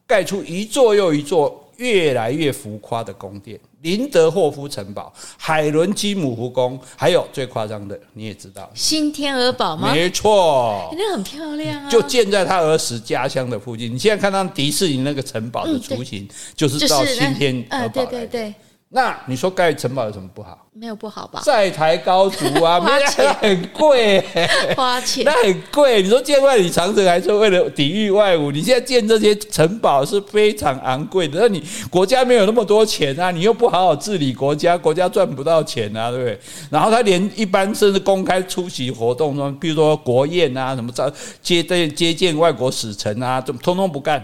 [0.07, 3.59] 盖出一座又一座越来越浮夸的宫殿。
[3.83, 9.93] 林德霍夫城堡、海伦基姆湖宫，还有最夸张的，你也知道，新天鹅堡吗？
[9.93, 13.95] 没错，那很漂亮啊，就建在他儿时家乡的附近。
[13.95, 18.05] 你现在看到迪士尼那个城堡的雏形，就是到新天鹅堡。
[18.05, 18.55] 对对对。
[18.92, 20.66] 那你说盖城堡有什么不好？
[20.72, 21.40] 没有不好吧？
[21.44, 24.20] 债台高筑啊，花钱很贵，
[24.76, 26.03] 花钱那很贵。
[26.03, 28.50] 你说建万里长城还是为了抵御外侮？
[28.50, 36.40] 你现在建这些城堡是非常昂贵的，那你国家没有那么多钱啊，你又不好好治理国家，国家赚不到钱啊，对不对？
[36.68, 41.09] 然后他连一般甚至公开出席活动中，比如说国宴啊，什么招
[41.40, 44.20] 接待接见外国使臣啊，就通通不干。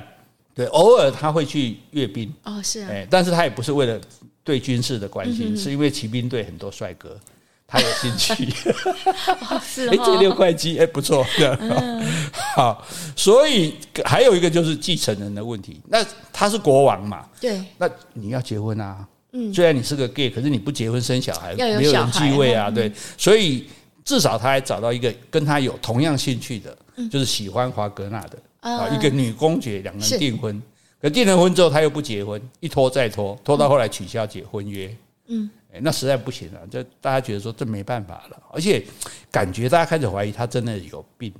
[0.56, 4.00] 对，偶尔他会去阅兵哦，是啊，但是他也不是为了。
[4.46, 7.18] 对军事的关心，嗯、是因为骑兵队很多帅哥，
[7.66, 8.32] 他有兴趣。
[9.50, 11.26] 哦、是哎、哦，这六块肌哎不错。
[11.58, 12.06] 嗯、
[12.54, 15.80] 好，所以还有一个就是继承人的问题。
[15.88, 17.26] 那他是国王嘛？
[17.40, 17.60] 对。
[17.76, 19.04] 那你要结婚啊？
[19.32, 19.52] 嗯。
[19.52, 22.70] 虽然你是个 gay，可是你不结婚生小孩，小孩没有人继位啊。
[22.70, 22.92] 对。
[23.18, 23.66] 所以
[24.04, 30.62] 至少他还找到一个跟他有同样兴趣的，嗯、就是喜欢华格纳的啊，一个女公爵，两个人订婚。
[31.00, 34.94] 可订了婚之后，他又不结婚，一拖再拖，拖到后来取消结婚约。
[35.26, 38.82] 嗯，那实在不行了，就大家觉得说这没办法了，而且
[39.30, 41.32] 感觉大家开始怀疑他真的有病，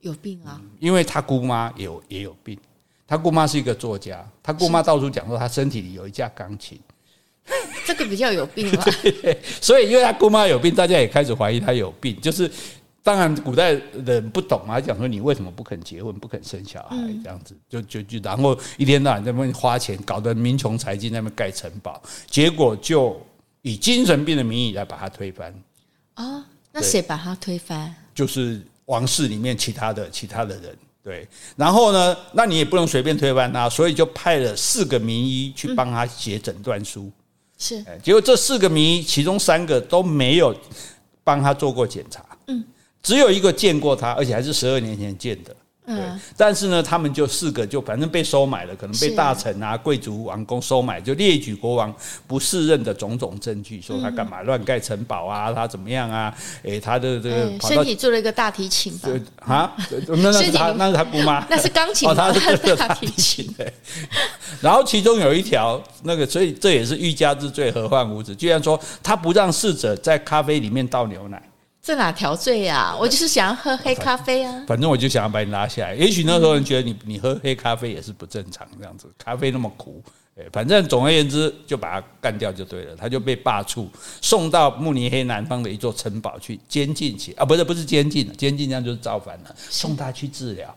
[0.00, 0.60] 有病啊！
[0.80, 2.58] 因为他姑妈有也有病，
[3.06, 6.80] 他姑妈是一个作家，他姑妈到处讲说他身体里有一架钢琴，
[7.86, 8.84] 这个比较有病啊。
[9.22, 12.50] 对，所以因为他姑妈有病，大家也开始怀疑他有病，就是。
[13.06, 13.72] 当然，古代
[14.04, 23.16] 人不懂啊，讲说你为什么不肯结婚，不肯生小孩，这样子就就就，然后一天到晚在那边花钱，搞得民穷财尽，在那边盖城堡，结果就
[23.62, 25.54] 以精神病的名义来把他推翻。
[26.14, 27.94] 啊，那谁把他推翻？
[28.12, 30.76] 就是王室里面其他的其他的人。
[31.00, 37.08] 对，然后呢，那你也不能随便推翻他，所以就派了四个名医去帮他写诊断书。
[37.56, 40.52] 是，结果这四个名医其中三个都没有
[41.22, 42.26] 帮他做过检查。
[43.06, 43.08] 嗯。
[43.08, 45.54] 只有一个见过他，而且还是十二年前见的。
[45.88, 51.94] 嗯，但是呢，他们就四个就反正被收买了，可能被大臣啊、贵族、王公收买，就列举国王
[52.26, 56.34] 不适任的种种证据，说他干嘛乱盖城堡啊，他怎么样啊？
[56.64, 59.08] 诶，他的这个身体做了一个大提琴吧？
[59.38, 59.76] 啊，
[60.08, 62.40] 那是他，那是他姑妈， 那是钢琴，哦，他是
[62.74, 63.48] 大提琴。
[64.60, 68.34] 然后其中有一条，那个所以这也是欲加之罪，何患无辞？
[68.34, 71.40] 居然说他不让侍者在咖啡里面倒牛奶。
[71.86, 72.92] 在哪条罪呀？
[72.98, 74.64] 我就是想要喝黑咖啡啊。
[74.66, 75.94] 反正我就想要把你拉下来。
[75.94, 80.02] 也许那时候人觉得你你喝黑咖啡也是不正常这样子，咖啡那么苦。
[80.52, 82.96] 反正总而言之就把他干掉就对了。
[82.96, 83.86] 他就被罢黜，
[84.20, 90.76] 送到慕尼黑南方的一座城堡去监禁起啊，不是不是监禁，监禁这样就是造反了，送他去治疗。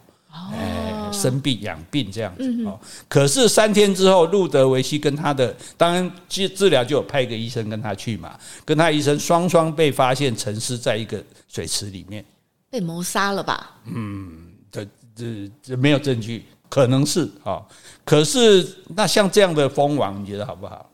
[0.54, 2.80] 哎，生病养病这样子哦。
[3.08, 12.23] 可是三天之后，路德维希跟他的当然治治疗就有派一个医生跟他去嘛，跟他医生双双被发现沉尸在一个水池里面，
[12.69, 13.75] 被谋杀了吧？
[13.86, 17.62] 嗯，这这这没有证据，可能是啊。
[18.06, 20.89] 可是那像这样的蜂王，你觉得好不好？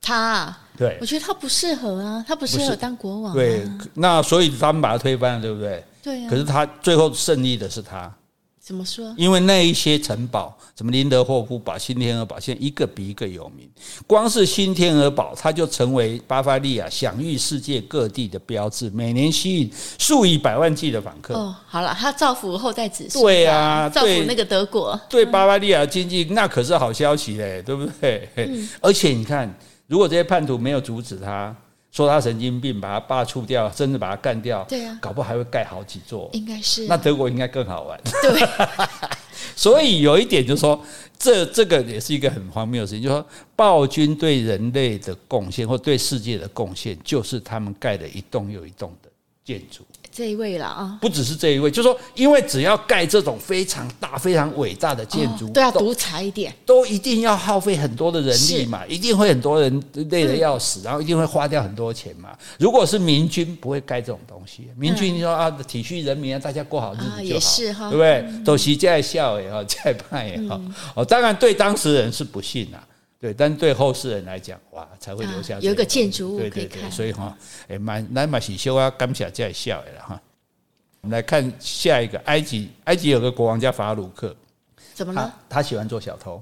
[0.00, 3.34] 他对，我觉得他不适合啊，他不适合当国王。
[3.34, 5.84] 对，那所以他们把他推翻了，对不对？
[6.02, 6.30] 对啊。
[6.30, 8.10] 可是他最后胜利的是他。
[8.68, 9.14] 怎么说？
[9.16, 13.66] 因为那一些城堡，什么林德霍夫堡、新天鹅堡，现在一个比一个有名。
[14.06, 21.32] 光是新天鹅堡，它就成为巴伐利亚享誉世界各地的标志，每年吸引数以百万计的访客。
[21.32, 23.24] 哦，好了，它造福后代子孙。
[23.24, 28.28] 对啊，造福那个德国，对巴伐利亚经济那可是好消息嘞，对不对？
[28.36, 29.50] 嗯、 而且你看，
[29.86, 31.56] 如果这些叛徒没有阻止他，
[31.98, 36.86] 说他神经病，把他罢黜掉，甚至把他干掉，对啊，搞不好还会盖好几座，应该是、啊。
[36.90, 38.00] 那德国应该更好玩。
[38.22, 38.48] 对。
[39.56, 40.80] 所以有一点就是说，
[41.18, 49.10] 这这个也是一个很荒谬的事情，就是说，暴君对人类的贡献或对世界的贡献，就是他们盖了一栋又一栋的
[49.44, 49.84] 建筑。
[50.18, 62.30] 这一位了啊，不只是这一位，就是说，因为只要盖这种非常大、非常伟大的建筑，都要独裁一点，都一定要耗费很多的人力嘛，一定会很多人累得要死，然后一定会花掉很多钱嘛。
[62.58, 64.68] 如果是民军，不会盖这种东西。
[64.76, 68.44] 民军你说啊，体恤人民啊，大家过好日子就好，也是哈，对不对？
[68.44, 70.60] 都是在笑也好，在怕也好。
[70.96, 72.82] 哦，当然对当事人是不幸啊。
[73.20, 76.58] 对，但对后世人来讲，哇，才会留下、啊、有一个建筑物可以看。
[76.60, 80.20] 对对对，所以哈，哎，蛮蛮蛮喜修啊，感谢在笑的了哈。
[81.00, 84.34] 我们来看下一个，埃及，埃及有个国王叫法鲁克，
[84.94, 85.34] 怎么了？
[85.48, 86.40] 他，他喜欢做小偷，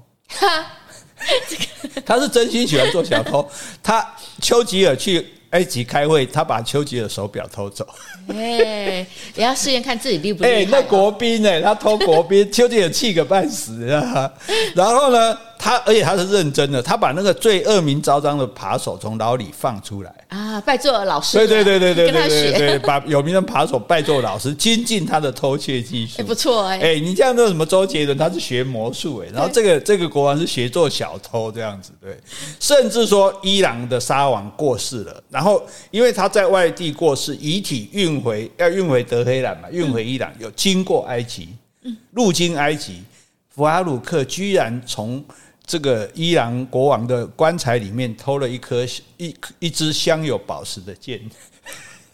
[2.05, 3.49] 他是真心喜欢做小偷。
[3.81, 7.87] 他丘吉尔去埃及开会，他把丘吉尔手表偷走。
[8.27, 10.55] 哎，也要试验看自己厉不厉害。
[10.57, 14.31] 哎，那国宾哎，他偷国宾，丘吉尔气个半死啊。
[14.75, 15.39] 然后呢？
[15.59, 26.79] 他而且他是认真的，他把那个最恶名昭彰的扒手从牢里放出来啊，拜做老师，对对对对对，对对学，把有名的扒手拜做老师，精进他的偷窃技术， 不错哎。
[26.79, 32.17] 哎，你这样说什么周杰伦，他是学魔术哎，然后这个这个国王是学做小偷这样子，对。
[32.59, 41.49] 甚至说伊朗的沙王过世了，然后因为他在外地过世，遗体运回要运回德黑兰嘛，运回伊朗，要经过埃及，
[41.83, 43.03] 嗯，路经埃及，
[43.49, 45.23] 福阿鲁克居然从。
[45.67, 48.85] 这个伊朗国王的棺材里面偷了一颗
[49.17, 51.19] 一一只镶有宝石的剑，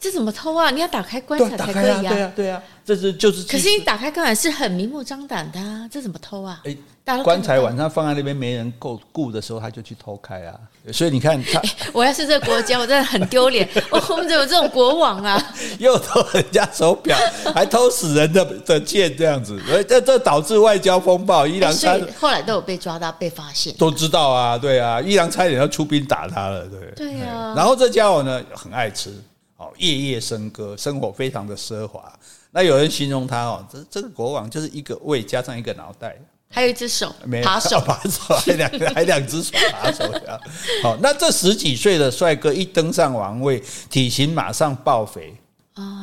[0.04, 0.70] 这怎么偷啊？
[0.70, 2.12] 你要打开棺材才可以啊！
[2.12, 3.42] 对啊，对啊，这是就是。
[3.44, 6.60] 可是你打开棺材是很明目张胆的啊，这怎么偷啊？
[6.64, 6.76] 哎。
[7.22, 10.54] 棺材晚上放在那边没人够顾的时候，他就去偷开啊！
[10.90, 11.60] 所以你看他，
[11.92, 13.68] 我要是这个国家，我真的很丢脸。
[13.92, 15.54] 我们怎么有这种国王啊？
[15.78, 17.14] 又偷人家手表，
[17.54, 21.46] 还偷死人的的剑，这样子，这这导致外交风暴。
[21.46, 26.90] 伊朗差后来都有被抓到，被发现，都知道啊，对啊，伊朗差点要出兵打他了，对。
[26.96, 27.52] 对啊。
[27.54, 29.12] 然后这家伙呢，很爱吃，
[29.56, 32.12] 哦，夜夜笙歌，生活非常的奢华。
[32.50, 36.16] 那有人形容他哦，这这个国王就是一个胃加上一个脑袋。
[36.50, 40.04] 还有一只手， 没扒手， 扒手，还两个，还两只手扒手。
[40.82, 45.34] 好，那这十几岁的帅哥一登上王位，体型马上爆肥。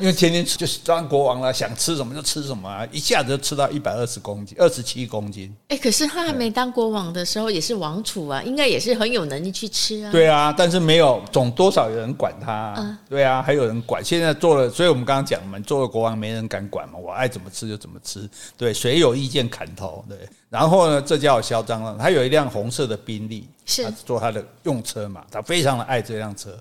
[0.02, 5.56] 因为天天吃就是当国王了，想吃什么就吃什么啊，一下子就吃到一百二十公斤，二十七公斤。
[5.70, 10.12] 哎，可是他还没当国王的时候也是王储啊，应该也是很有能力去吃啊。
[10.12, 13.00] 对啊，但是没有总多少有人管他啊。
[13.08, 14.04] 对啊，还有人管。
[14.04, 18.30] 现在做了，所以我们刚刚讲嘛，做了国王没人敢管嘛，我爱怎么吃就怎么吃。
[18.58, 20.04] 对，谁有意见砍头。
[20.10, 20.18] 对，
[20.50, 26.58] 然后呢，这家伙嚣张了，他有一辆红色的宾利，是做他的用车嘛，他非常的爱这辆车，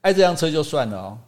[0.00, 1.18] 爱这辆车就算了哦。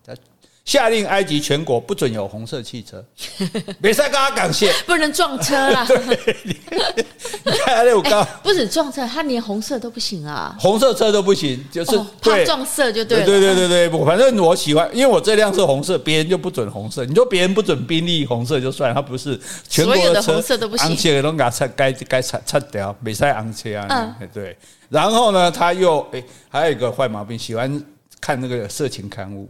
[0.65, 3.05] 下令埃及全国不准有红色汽车，
[3.83, 5.87] 别再跟他感谢， 不能撞车啦。
[6.45, 13.27] 你看那我刚不止撞车，他连红色都不行啊，红色车都不行，就是怕撞色就对了。
[13.27, 17.05] 对对对对对，反正我喜欢，因为我这辆是红色，别人就不准红色。
[17.05, 19.39] 你说别人不准宾利红色就算，他不是
[19.69, 24.17] 全国的红色都不行，昂切都给他拆，该该拆拆掉，别再昂切啊。
[24.33, 24.57] 对，
[24.89, 27.85] 然后呢，他又哎，还有一个坏毛病，喜欢
[28.19, 29.47] 看那个色情刊物。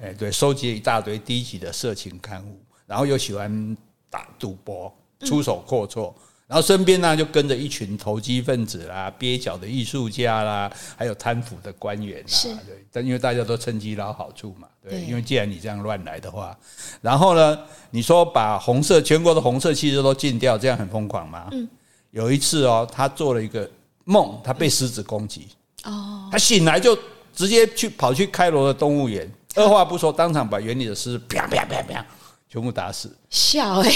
[0.00, 3.76] 哎，对，收集了一大堆低级的色情刊物，然后又喜欢
[4.10, 6.12] 打赌博、出手阔绰，
[6.48, 12.60] 然后身边呢就跟着一群投机分子啦、蹩脚的艺术家啦，还有贪腐的官员啦。
[12.66, 16.58] 对，但因为大家都趁机捞好处嘛，对，因为既然你这样乱来的话，
[17.00, 17.58] 然后呢，
[17.90, 21.48] 你说把红色全国的红色汽车都禁掉，这样很疯狂吗？
[21.52, 21.68] 嗯，
[22.10, 23.70] 有一次哦，他做了一个
[24.04, 25.46] 梦，他被狮子攻击，
[25.84, 26.98] 哦，他醒来就
[27.32, 29.30] 直接去跑去开罗的动物园。
[29.54, 32.04] 二话不说，当场把园里的狮子啪啪啪啪
[32.50, 33.14] 全部打死。
[33.28, 33.90] 笑哎，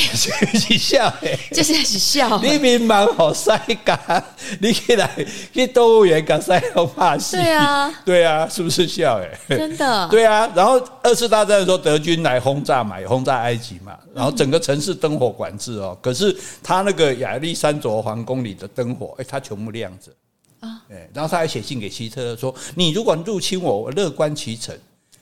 [0.69, 2.39] 你 笑哎，这是笑。
[2.43, 4.23] 你明蛮好塞嘎，
[4.61, 5.09] 你起来
[5.55, 7.37] 去动物园搞塞龙怕死。
[7.37, 9.57] 对啊， 对啊，是不是笑哎？
[9.57, 10.09] 真的。
[10.09, 15.97] 对啊，然后二次大战的时候，德军来轰炸嘛，轰炸埃及嘛，然后整个城市灯火管制哦。
[16.03, 20.13] 可是他那个亚历山卓皇宫里的灯火，哎，他全部亮着
[20.61, 20.83] 啊。
[20.91, 24.77] 哎，然后他还写信给希特勒说：“你如果入侵我，我乐观其成。”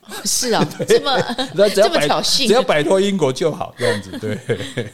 [0.25, 1.21] 是啊，这么
[1.75, 4.39] 这么挑衅，只要摆脱英国就好，这样子对。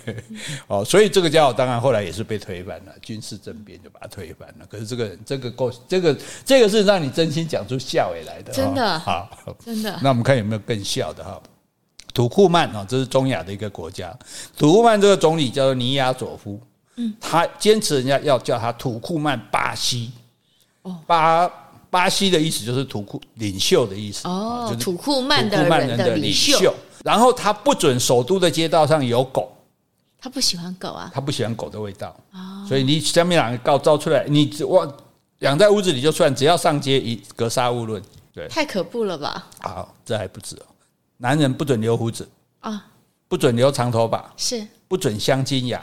[0.67, 4.67] 哦，所以这个家伙当然后来也是被推翻了，军事政变就把他推翻了。
[4.69, 9.29] 可是这个人，这个够，这个这个是让你真心讲出笑也来的，真的好，
[9.65, 9.99] 真的。
[10.03, 11.41] 那我们看有没有更笑的哈？
[12.13, 14.15] 土库曼啊，这是中亚的一个国家。
[14.59, 16.61] 土库曼这个总理叫做尼亚佐夫，
[16.97, 20.11] 嗯，他坚持人家要叫他土库曼巴西，
[20.83, 21.51] 哦，巴。
[21.97, 26.75] 巴西的意思就是土库领袖的意思哦，就是土库曼的曼人的领袖。
[27.03, 29.51] 然后他不准首都的街道上有狗，
[30.21, 34.97] 他不喜欢狗啊，他不喜欢狗的味道，哦、所以你下面两个告招出来，你我
[35.39, 38.03] 养在屋子里就算，只要上街一格杀勿论。
[38.35, 39.47] 对，太可怖了吧？
[39.61, 40.67] 好，这还不止哦，
[41.17, 42.29] 男人不准留胡子。
[42.61, 42.81] 啊，哦、
[43.27, 44.67] 不准留长头发，是。
[44.87, 45.83] 不准镶金牙，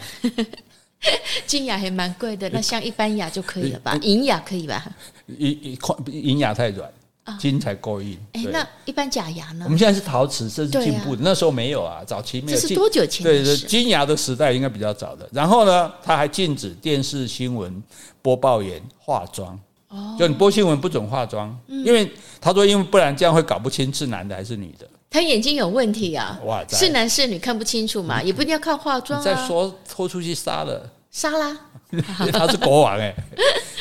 [1.47, 3.97] 金牙还蛮贵的，那像一般牙就可以了吧？
[4.01, 4.85] 银牙可以吧？
[5.27, 6.91] 银银牙太软。
[7.39, 8.17] 金才够硬。
[8.33, 9.63] 哎，那一般假牙呢？
[9.63, 11.21] 我们现在是陶瓷，这是进步的。
[11.23, 12.59] 那时候没有啊，早期没有。
[12.59, 13.23] 这是多久前？
[13.23, 15.25] 对对，金牙的时代应该比较早的。
[15.31, 17.81] 然后呢，他还禁止电视新闻
[18.21, 19.57] 播报员化妆。
[19.87, 22.11] 哦，就你播新闻不准化妆，因为
[22.41, 24.85] 他说，因为不然这样会搞不清是男的还是女的。
[25.09, 26.37] 他眼睛有问题啊！
[26.43, 28.21] 哇，是男是女看不清楚嘛？
[28.21, 29.23] 也不一定要靠化妆。
[29.23, 31.57] 再说拖出去杀了，杀啦！
[32.33, 33.15] 他是国王哎。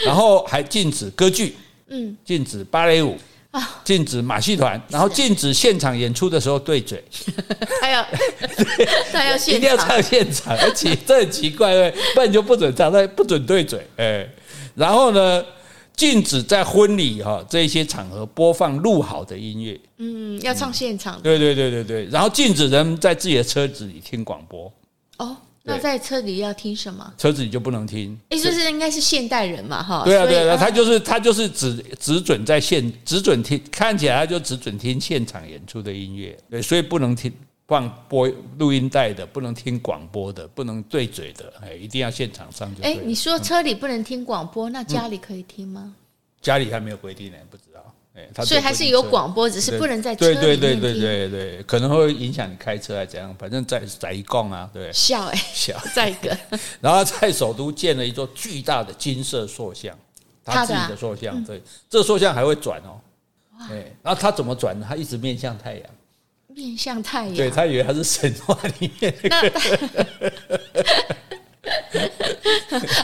[0.06, 1.56] 然后还禁止歌剧，
[1.88, 3.18] 嗯，禁止芭蕾舞。
[3.52, 3.82] 啊！
[3.84, 7.04] 禁止马戏团，然后禁止现场演出的时候对嘴，
[7.82, 8.02] 还要
[9.12, 14.26] 还要现一定要唱现场，而且这很奇怪，不然就不准唱，但不准对嘴，哎，
[14.74, 15.44] 然后呢，
[15.94, 24.72] 禁止在婚礼哈这些场合播放录好的音乐，嗯，要唱现场，对对对对对，然后禁止人在自己的车子里听广播，
[25.18, 25.36] 哦。
[25.64, 27.14] 那在车里要听什么？
[27.16, 28.18] 车子你就不能听。
[28.30, 30.02] 意思是应该是现代人嘛，哈。
[30.04, 36.36] 对啊，对啊，他就是他就是只只准在现只准听，看起来他就只准听现场演出的音乐。
[36.50, 37.32] 对，所以不能听
[37.68, 42.82] 放播录音带的，不能听广播的，不能对嘴的，哎，一定要现场上就。
[42.82, 45.94] 哎，你说车里不能听广播，那家里可以听吗？
[46.40, 47.62] 家里还没有规定呢，不知
[48.34, 48.44] 道。
[48.44, 50.50] 所以还是有广播，只是不能在车里面听。
[50.50, 53.34] 对对对对对对，可能会影响你开车还是怎样？
[53.38, 54.92] 反正在在一共啊，对。
[54.92, 56.36] 笑哎，笑 再一个。
[56.80, 59.96] 然后在首都建了一座巨大的金色塑像，
[60.44, 61.42] 他自己的塑像。
[61.44, 63.00] 对，这塑像还会转哦。
[63.68, 64.86] 对，然后他怎么转呢？
[64.88, 65.82] 他一直面向太阳。
[66.48, 67.34] 面向太阳。
[67.34, 69.60] 对，他以为他是神话里面那个。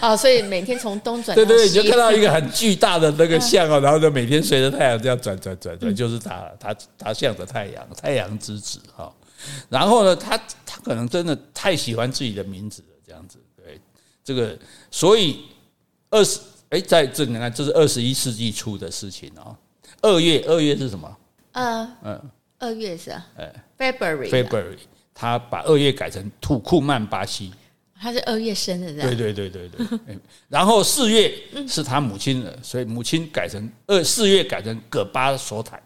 [0.00, 9.12] 啊、 哦，所以每天从东转，对对，你就看到一个很巨大的那个像哦，然后就每天随着太阳这样转转转转，就是他，他他向着太阳，太阳之子哈。
[9.68, 10.36] 然后呢，他
[10.66, 13.80] 他可能真的太喜欢自己的名字了，这样子，对
[14.24, 14.58] 这个，
[14.90, 15.44] 所以
[16.10, 19.56] 二十哎，在这你看，这是二十一世纪初的事情哦。
[20.02, 21.16] 二月，二月是什么？
[21.52, 24.78] 呃嗯，二月是啊，哎，February，February，
[25.14, 27.52] 他把二月改成土库曼巴西。
[28.00, 30.18] 他是二月生的，对对对对对。
[30.48, 31.32] 然后四月
[31.66, 35.82] 是他母亲的，所以母亲改成二四月改成葛巴索坦。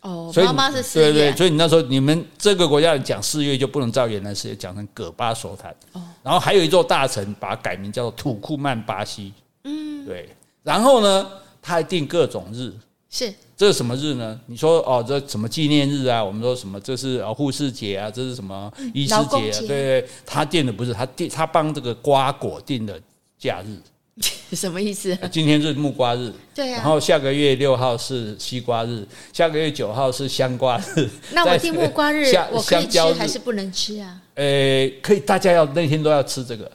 [0.00, 1.12] 哦，妈妈是四月。
[1.12, 5.70] 对对，所以你那时候你们这个国家人讲四月就不能照原来四月讲成葛巴索坦。
[5.92, 6.02] 哦。
[6.22, 9.34] 然后还有一座大城把它改名叫做土库曼巴西。
[9.64, 10.06] 嗯。
[10.06, 10.28] 对。
[10.62, 11.30] 然后呢，
[11.60, 12.72] 他还定各种日。
[13.10, 13.32] 是。
[13.56, 14.40] 这是什么日呢？
[14.46, 16.24] 你说哦，这什么纪念日啊？
[16.24, 16.80] 我们说什么？
[16.80, 18.10] 这是哦护士节啊？
[18.10, 19.58] 这是什么医师节啊？
[19.60, 22.98] 对对，他定的不是他定，他帮这个瓜果定的
[23.38, 23.76] 假日，
[24.56, 25.14] 什么意思？
[25.30, 26.78] 今天是木瓜日，对呀。
[26.78, 31.06] 然后下个月六号是西瓜日，下个月九号是香瓜日。
[31.32, 34.22] 那我定木瓜日，我可以吃还是不能吃啊？
[34.36, 36.70] 呃，可以，大家要那天都要吃这个。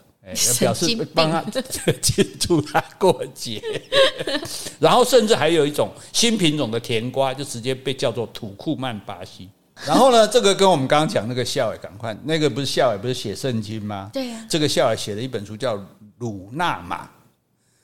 [0.59, 1.43] 表示帮他
[2.01, 3.61] 庆祝他过节，
[4.79, 9.49] 然后甚至还有一种新品种的甜瓜，就直接被叫做土库曼巴西。
[9.85, 14.09] 然后呢，这个跟我们刚刚讲那个孝伟赶快，那个不是孝伟不是写圣经吗？
[14.13, 14.45] 对呀。
[14.49, 15.77] 这个孝伟写了一本书叫
[16.19, 17.03] 《鲁纳马》，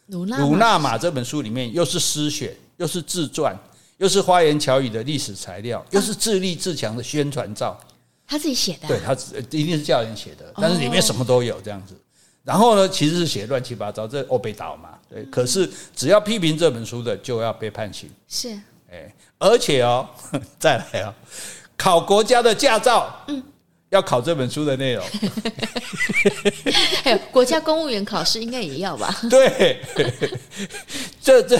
[0.08, 3.56] 鲁纳鲁纳马这本书里面又是诗选，又是自传，
[3.98, 7.78] 又是花言巧语的历史材料，又是自立自强的宣传照。
[8.26, 8.88] 他自己写的？
[8.88, 9.14] 对，他
[9.52, 11.94] 一定是叫人写的，但是里面什么都有这样子。
[12.44, 15.24] 然后呢，其实是写乱七八糟，这欧北岛嘛，对。
[15.26, 18.10] 可是只要批评这本书的，就要被判刑。
[18.28, 18.50] 是，
[18.92, 20.08] 哎，而且哦，
[20.58, 21.14] 再来哦，
[21.78, 23.44] 考国家的驾照，嗯，
[23.90, 25.06] 要考这本书的内容。
[27.04, 29.16] 还有国家公务员考试应该也要吧？
[29.30, 29.80] 对，
[31.22, 31.60] 这这，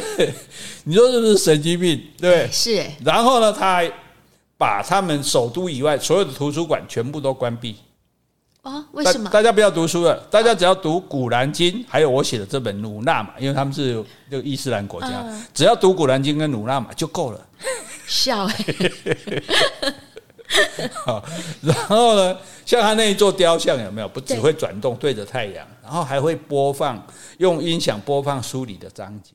[0.84, 2.02] 你说是不是神经病？
[2.18, 2.84] 对，是。
[3.06, 3.92] 然后呢，他还
[4.58, 7.76] 把他们首都以外所有的图书馆全部都关闭。
[8.64, 9.30] 哦，为什么？
[9.30, 17.48] 大家不要读书了，大家只要读《古兰经》，还有我写的这本《努纳玛》，因为他们是这个伊斯兰国家，只要读《古兰经》跟《努纳玛》就够了。
[18.08, 19.94] 笑欸。
[21.06, 21.24] 好，
[21.62, 24.08] 然后呢，像他那一座雕像有没有？
[24.08, 27.02] 不只会转动，对着太阳，然后还会播放，
[27.38, 29.32] 用音响播放书里的章节。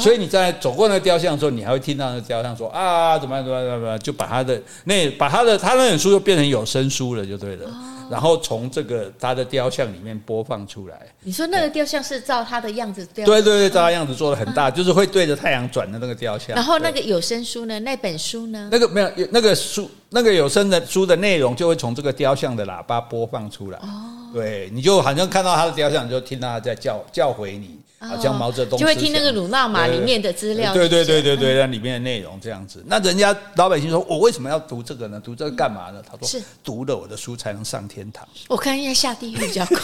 [0.00, 7.70] 所以你在走过那个雕像的时候，你还会听到那个雕像说啊，怎么样怎么样怎么样，就把他的那把他的他那本书就变成有声书了，就对了。
[8.08, 10.96] 然后从这个他的雕像里面播放出来。
[11.22, 13.26] 你说那个雕像是照他的样子雕？
[13.26, 16.54] 对对对，照他样子做的很大，就是会对着太阳转的那个雕像。
[16.54, 17.80] 然后那个有声书呢？
[17.80, 18.68] 那本书呢？
[18.70, 23.78] 那个没有，那个书那个有声的书的内容就会从这个雕像的喇叭播放出来。
[23.80, 27.76] 哦，对，你就好像看到他的雕像，你就听到他在叫叫回你。
[27.98, 32.84] 好像毛泽东就会听那个鲁纳马里面的资料，对对对对对，那里面的内容这样子。
[32.86, 35.18] 那人家老百姓说，我为什么要读这个呢？
[35.24, 36.02] 读这个干嘛呢？
[36.02, 38.28] 他说是读了我的书才能上天堂。
[38.48, 39.78] 我看应该下地狱比较快。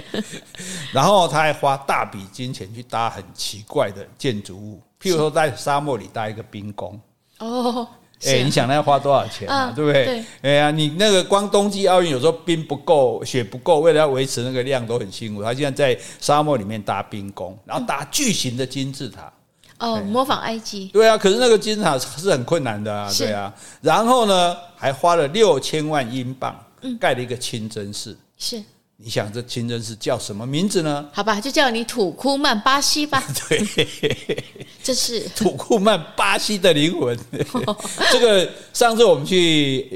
[0.92, 6.98] 然后他还花大笔金钱去搭很奇怪的建筑物，譬如说在沙漠里搭一个冰宫。
[7.38, 7.86] 哦。
[8.24, 9.70] 哎、欸，你想那要花多少钱啊？
[9.70, 10.24] 嗯、对不对？
[10.42, 15.42] 哎呀，你那个光冬季奥运有时候冰不够，雪不够，为了要维持那个量都很辛苦。
[15.42, 19.32] 他现在在沙漠里面搭冰宫，然后搭巨型的金字塔。
[19.78, 20.88] 哦，模仿埃及。
[20.88, 23.54] 对啊，可是那个金字塔是很困难的啊，对啊。
[23.80, 26.54] 然后呢，还花了六千万英镑
[27.00, 28.14] 盖了一个清真寺。
[28.36, 28.62] 是。
[29.02, 31.08] 你想这清真寺叫什么名字呢？
[31.10, 33.22] 好吧，就叫你土库曼巴西吧。
[33.48, 34.44] 对，
[34.82, 37.18] 这是土库曼巴西的灵魂。
[38.12, 39.88] 这个上次我们去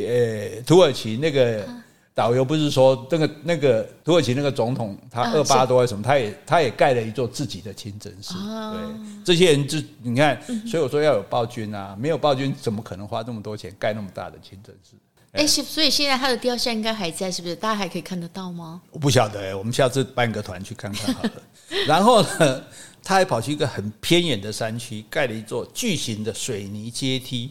[0.57, 1.69] 呃土耳其，那个
[2.15, 8.33] 导游不是说那个那个土耳其那个总统他二八多还是什么，他也他也盖了一座自己的清真寺。
[8.33, 8.81] 对，
[9.23, 14.97] 这些人就你看，所以我说要有暴君啊，没有暴君怎么可能花这么多钱盖那么大的清真寺？
[15.35, 17.57] 哎，所以现在他的雕像应该还在，是不是？
[17.57, 18.81] 大家还可以看得到吗？
[18.93, 21.33] 我不晓得哎，我们下次办个团去看看好了。
[21.89, 22.63] 然后呢，
[23.03, 27.51] 他还跑去一个很偏远的山区，盖了一座巨型的水泥阶梯。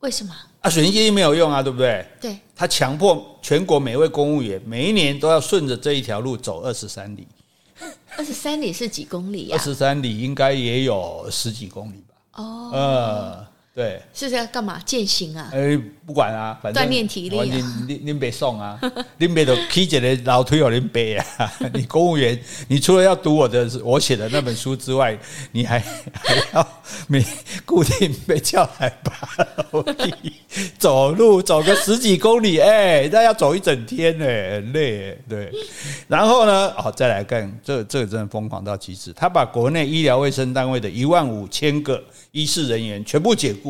[0.00, 0.36] 为什么？
[0.60, 2.06] 啊，水泥阶梯没有用啊，对不对？
[2.20, 2.38] 对。
[2.54, 7.26] 他强迫全国每位公务员每一年都要顺着这一条路走二十三里。
[8.18, 9.56] 二十三里是几公里呀？
[9.56, 12.42] 二十三里应该也有十几公里吧？
[12.42, 12.70] 哦。
[12.74, 14.80] 呃对，是在干嘛？
[14.86, 15.50] 健行啊？
[15.52, 17.44] 哎，不管啊，反正锻炼体力啊。
[17.88, 18.78] 你你别送啊，
[19.18, 21.26] 你别都起一个楼梯给你背啊。
[21.74, 25.18] 你公务员，你除了要读我的我写的那本书之外，
[25.50, 25.80] 你还
[26.14, 27.24] 还要每
[27.64, 30.14] 固定被叫来爬楼梯，
[30.78, 35.18] 走路走个十几公里，哎，那要走一整天呢，很累。
[35.28, 35.50] 对，
[36.06, 42.00] 然后呢，哦，再来看这个、这个真的疯狂到极致，他把国内医疗卫生单位的一万五千个。
[42.34, 43.63] 医事人员全部解雇，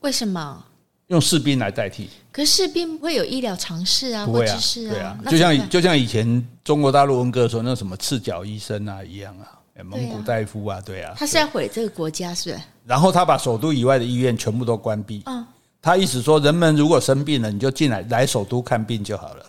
[0.00, 0.64] 为什么？
[1.08, 2.08] 用士兵来代替？
[2.30, 12.60] 可是士兵不会有医疗常识啊，或知识啊，对啊，就像就像以前中国大陆文革的时候那什么赤脚医生啊一样啊，蒙古大夫啊，对啊，他是要毁这个国家，是是？
[12.86, 15.22] 然后他把首都以外的医院全部都关闭。
[15.26, 15.44] 嗯，
[15.82, 19.46] 他意思说，人们如果生病了，你就进来来首都看病就好了。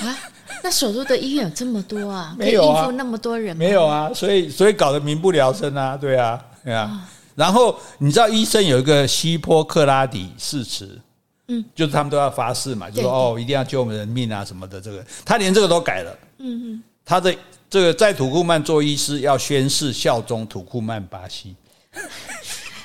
[0.00, 0.18] 啊，
[0.62, 2.36] 那首都的医院有这么多啊？
[2.38, 3.56] 没有啊，可以应付那么多人？
[3.56, 7.08] 没有啊，所以所以搞得民不聊生啊，对啊，对啊。
[7.34, 11.00] 然后你知道医生有一个希波克拉底誓词，
[11.48, 14.80] 嗯，就是他们都要发誓嘛，就说哦，一定要救我们人命啊什么的。
[14.80, 17.34] 这个他连这个都改了，嗯嗯，他的
[17.68, 21.54] 这个在土库曼做医师要宣誓效忠土库曼巴西，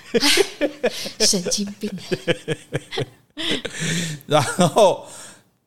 [1.19, 1.89] 神经病。
[4.27, 5.07] 然后，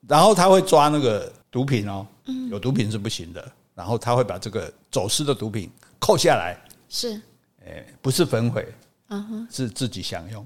[0.07, 2.05] 然后他会抓那个毒品哦，
[2.51, 3.51] 有毒品是不行的。
[3.75, 5.67] 然后他会把这个走私的毒品
[5.97, 6.55] 扣下来，
[6.87, 7.19] 是。
[7.65, 8.67] 哎，不是焚毁，
[9.09, 10.45] 嗯哼，是自己享用。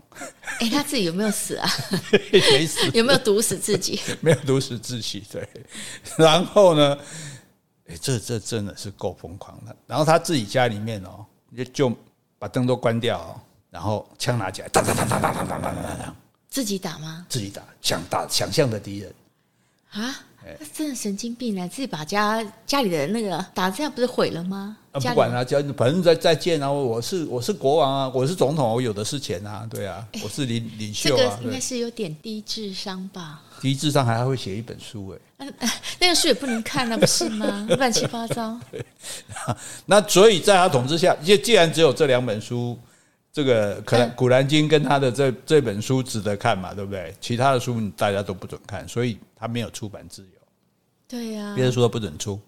[0.59, 1.69] 哎，他自己有没有死啊？
[2.31, 2.89] 没死。
[2.93, 3.99] 有没有毒死自己？
[4.21, 5.23] 没有毒死自己。
[5.31, 5.47] 对。
[6.17, 6.97] 然后呢？
[7.87, 9.75] 哎，这这真的是够疯狂的。
[9.87, 11.97] 然后他自己家里面哦，就就
[12.37, 13.39] 把灯都关掉哦，
[13.69, 16.15] 然后枪拿起来，当当当当当当当当当，
[16.49, 17.25] 自己打吗？
[17.29, 19.15] 自己打，想打想象的敌人
[19.91, 20.19] 啊。
[20.73, 21.67] 真的神经病啊！
[21.67, 24.77] 自己把家家里的那个打这样，不是毁了吗？
[24.91, 26.71] 啊，不管他，家反正再再见啊！
[26.71, 31.17] 我是我是国王啊，我是总统，我有的是钱啊，对啊，我是领领袖啊。
[31.17, 33.41] 这个应该是有点低智商吧？
[33.59, 35.47] 低智商还还会写一本书哎，
[35.99, 37.67] 那个书也不能看啊，不是吗？
[37.77, 38.59] 乱七八糟。
[39.85, 42.77] 那所以在他统治下，既既然只有这两本书，
[43.33, 47.13] 这个可能《古兰经》跟他的这这本书值得看嘛，对不对？
[47.21, 50.36] 其他的书大家都不准看，所以他没有出版自由。
[51.07, 52.39] 对呀，别的书都不准出，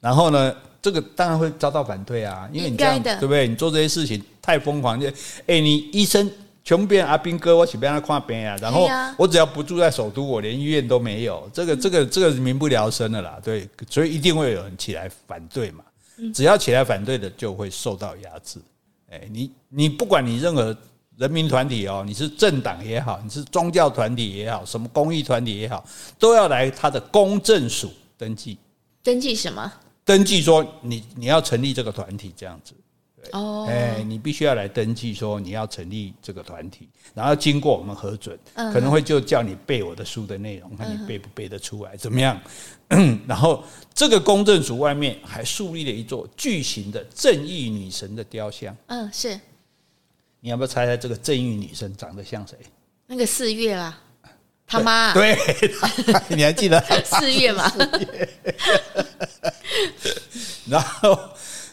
[0.00, 3.46] 然后呢，这个当然会遭到反对啊，因为你这样对不对？
[3.46, 5.08] 你做这些事情太疯狂，就
[5.46, 6.30] 哎，你医生
[6.64, 8.88] 全部变阿兵哥，我岂不让他看病啊，然后
[9.18, 15.84] 我只要不住在首都，我连医院都没有，这个这个这个民不聊生的啦，对，所以一定会有人起来反对嘛，
[16.32, 18.58] 只要起来反对的，就会受到压制。
[19.10, 20.76] 哎，你你不管你任何
[21.18, 25.84] 人民团体哦，你是政党也好，你是宗教团体也好，什么公益团体也好，
[26.16, 28.56] 都要来他的公证署登记。
[29.02, 29.72] 登记什么？
[30.04, 32.72] 登记说你你要成立这个团体这样子。
[33.32, 42.40] 哦，哎，你必须要来登记，说你要成立这个团体，然后经过我们核准，可能会就叫你背我的书的内容，看你背不背得出来，怎么样？
[43.26, 48.74] 然后这个公证署外面还树立了一座巨型的正义女神的雕像。
[48.86, 49.38] 嗯，是。
[50.40, 52.56] 你要不要猜猜这个正义女神长得像谁？
[53.06, 54.00] 那个四月啊，
[54.66, 55.14] 他妈。
[55.14, 55.36] 对，
[56.28, 57.72] 你还记得四月吗？
[60.68, 61.18] 然后。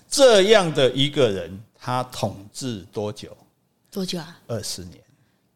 [0.07, 3.35] 这样的一个人，他统治多久？
[3.91, 4.39] 多久啊？
[4.47, 4.97] 二十年。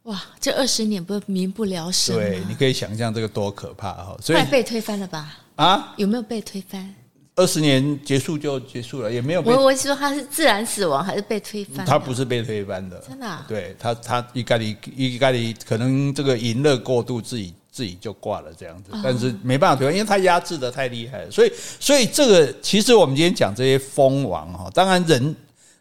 [0.04, 2.14] 哇，这二十年不是民不聊生？
[2.18, 4.18] 对，你可以想象这个多可怕哈！
[4.20, 5.38] 所以快被推翻了吧？
[5.56, 5.94] 啊？
[5.96, 6.94] 有没有被推翻？
[7.40, 9.50] 二十年结束就结束了，也没有被。
[9.52, 11.86] 我我是说他是自然死亡还是被推翻？
[11.86, 13.46] 他不是被推翻的，真的、啊？
[13.48, 21.32] 对他，他一概里一概里可能这个淫乐过度，自己自己就挂了这样子，但是没办法推翻，因为他压制的太厉害了。
[21.32, 25.36] 所以，所以这个其实我们今天讲这些蜂王哈，当然人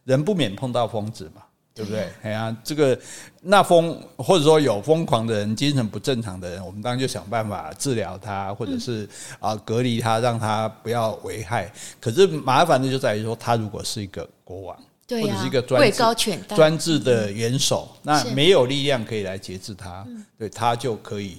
[0.04, 1.42] 人不免碰到疯子嘛。
[1.78, 2.08] 对不对？
[2.22, 2.98] 哎呀，这个
[3.40, 9.08] 那疯或者说有疯狂的人、精神不正常的人，我们当然就想办法治疗他，或者是
[9.38, 11.72] 啊隔离他，让他不要危害。
[12.00, 14.76] 可是麻烦的就在于说，他如果是一个国王，
[15.08, 20.04] 或者是一个专制专制的元首，那没有力量可以来节制他，
[20.36, 21.36] 对他就可以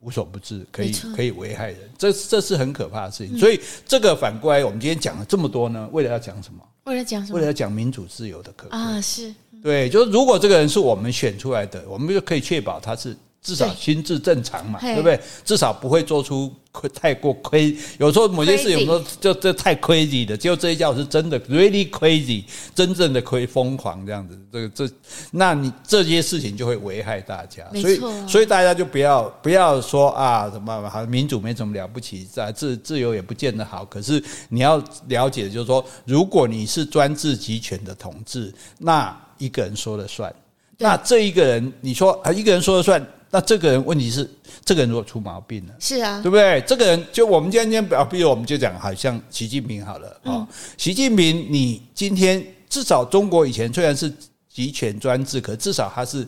[0.00, 1.78] 无所不至，可以可以危害人。
[1.96, 3.38] 这这是很可怕的事情。
[3.38, 6.60] 所以这个反过来，我们今天讲了这么多呢，为了要讲什么？
[6.84, 7.36] 为了讲什么？
[7.36, 9.32] 为了要讲民主自由的可贵啊，是。
[9.62, 15.18] 对，就是如果这个人是我们选出来的，我们就可以确保他是至少心智正常嘛，对，对不对？
[15.44, 16.52] 至少不会做出
[16.94, 17.74] 太过亏。
[17.98, 22.44] 有时候某些事情，有时候就这太 crazy 的，结果这一家是真的 really crazy，
[22.74, 24.38] 真正的亏疯狂这样子。
[24.52, 24.86] 这个这，
[25.30, 27.64] 那你这些事情就会危害大家。
[27.80, 33.86] 所以所以大家就不要不要说啊什么好像民主没什么了不起，在自自由也不见得好。
[33.86, 34.76] 可是你要
[35.08, 40.32] 了解，就是说，如果你是专制集权的统治，那一个人说了算，
[40.78, 44.30] 那这一个人你说啊，一个人说了算，那这个人问题是，
[44.64, 46.60] 这个人如果出毛病了，是啊，对不对？
[46.66, 54.12] 这个人就我们今天表比如我们就讲，好像习近平好了啊，嗯、习近平，你今天至少中国以前虽然是
[54.48, 56.24] 集权专制，可至少他是。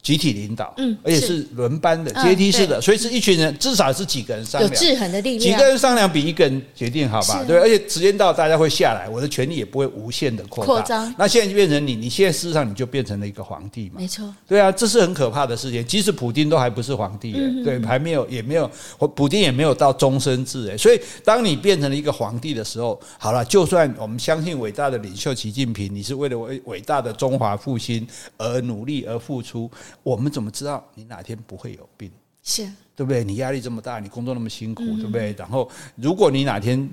[0.00, 7.44] 集体领导，嗯，而且是轮班的、阶梯式的，所以是一群人，至少是几个人商量，有制衡的力量，几个人商量比一个人决定好吧？
[7.46, 11.12] 对，而且时间到，大家会下来，我的权力也不会无限的扩张。
[11.18, 13.96] 那现在就变成你，你现在事实上你就变成了一个皇帝嘛？
[13.98, 14.32] 没错。
[14.46, 15.84] 对啊，这是很可怕的事情。
[15.84, 17.32] 即使普京都还不是皇帝，
[17.64, 18.70] 对，还没有，也没有，
[19.14, 20.70] 普京也没有到终身制。
[20.70, 29.70] 哎，所以当你变成了一个皇帝的时候，好了，就算我们相信伟大的领袖习近平，你是为了伟伟大的中华复兴而努力而付出，
[30.02, 30.84] 我们怎么知道？
[30.94, 32.10] 你哪天不会有病？
[32.42, 32.64] 是
[32.96, 33.22] 对不对？
[33.22, 35.34] 你压力这么大，你工作那么辛苦，对不对？
[35.38, 36.88] 然后，如果你哪天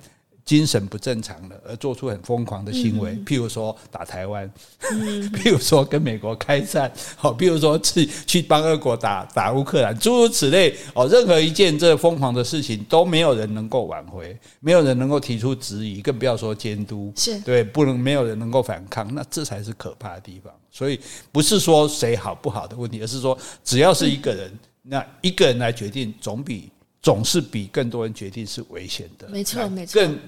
[0.46, 4.48] 精神不正常了，而做出很疯狂的行为，譬如说打台湾，
[5.34, 17.40] 譬如说跟美国开战， 好，譬如说去去帮俄国打打乌克兰，诸如此类哦，任何一件这疯狂的事情都没有人能够挽回，没有人能够提出质疑，更不要说监督，是。
[17.40, 20.54] 对，不能没有人能够反抗，那这才是可怕的地方。
[20.70, 21.00] 所以
[21.32, 26.70] 不是说谁好不好的问题，而是说只要是一个人，那一个人来决定，总比
[27.06, 29.28] 总是比更多人决定是危险的。
[29.30, 30.02] 没错，没错。
[30.02, 30.20] 更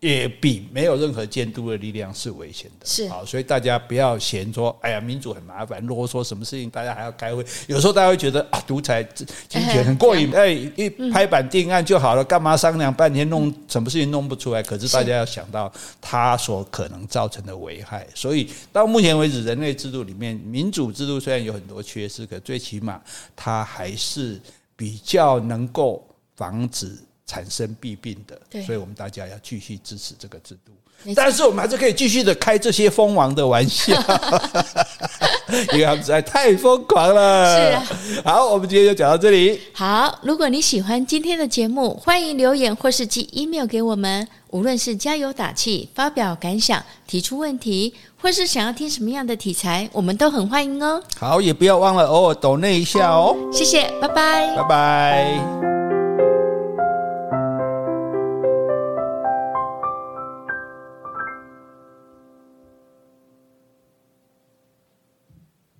[0.00, 2.84] 也比没有任何监督的力量是危险的。
[2.84, 14.60] 是好，所以大家不要嫌说，哎呀，民主很麻烦，如果说什么事情大家还要开会，有时候大家会觉得啊，独裁集权很过瘾， 哎，一拍板定案就好了，干嘛商量半天弄什么事情弄不出来？
[14.60, 18.04] 可是大家要想到它所可能造成的危害。
[18.12, 23.00] 所以到目前为止，人类制度里面，民主制度虽然有很多缺失，可最起码
[23.36, 24.38] 它还是
[24.76, 26.04] 比较能够
[26.36, 26.96] 防止。
[27.26, 30.72] 产生弊病的，所以我们大家要继续支持这个制度。
[31.16, 33.94] 但是我们还是可以继续的开这些疯王的玩笑，
[35.72, 37.56] 因为他们实在太疯狂了。
[37.56, 37.86] 是啊，
[38.26, 39.58] 好，我们今天就讲到这里。
[39.72, 44.28] 好，如果你喜欢今天的节目，欢迎留言或是寄 email 给我们。
[44.50, 51.02] 无论是加油打气、发表感想、提出问题，或是想要听什么样的题材，我们都很欢迎哦。
[51.16, 53.34] 好，也不要忘了偶尔抖那一下哦。
[53.50, 55.83] 谢谢，拜拜，拜拜。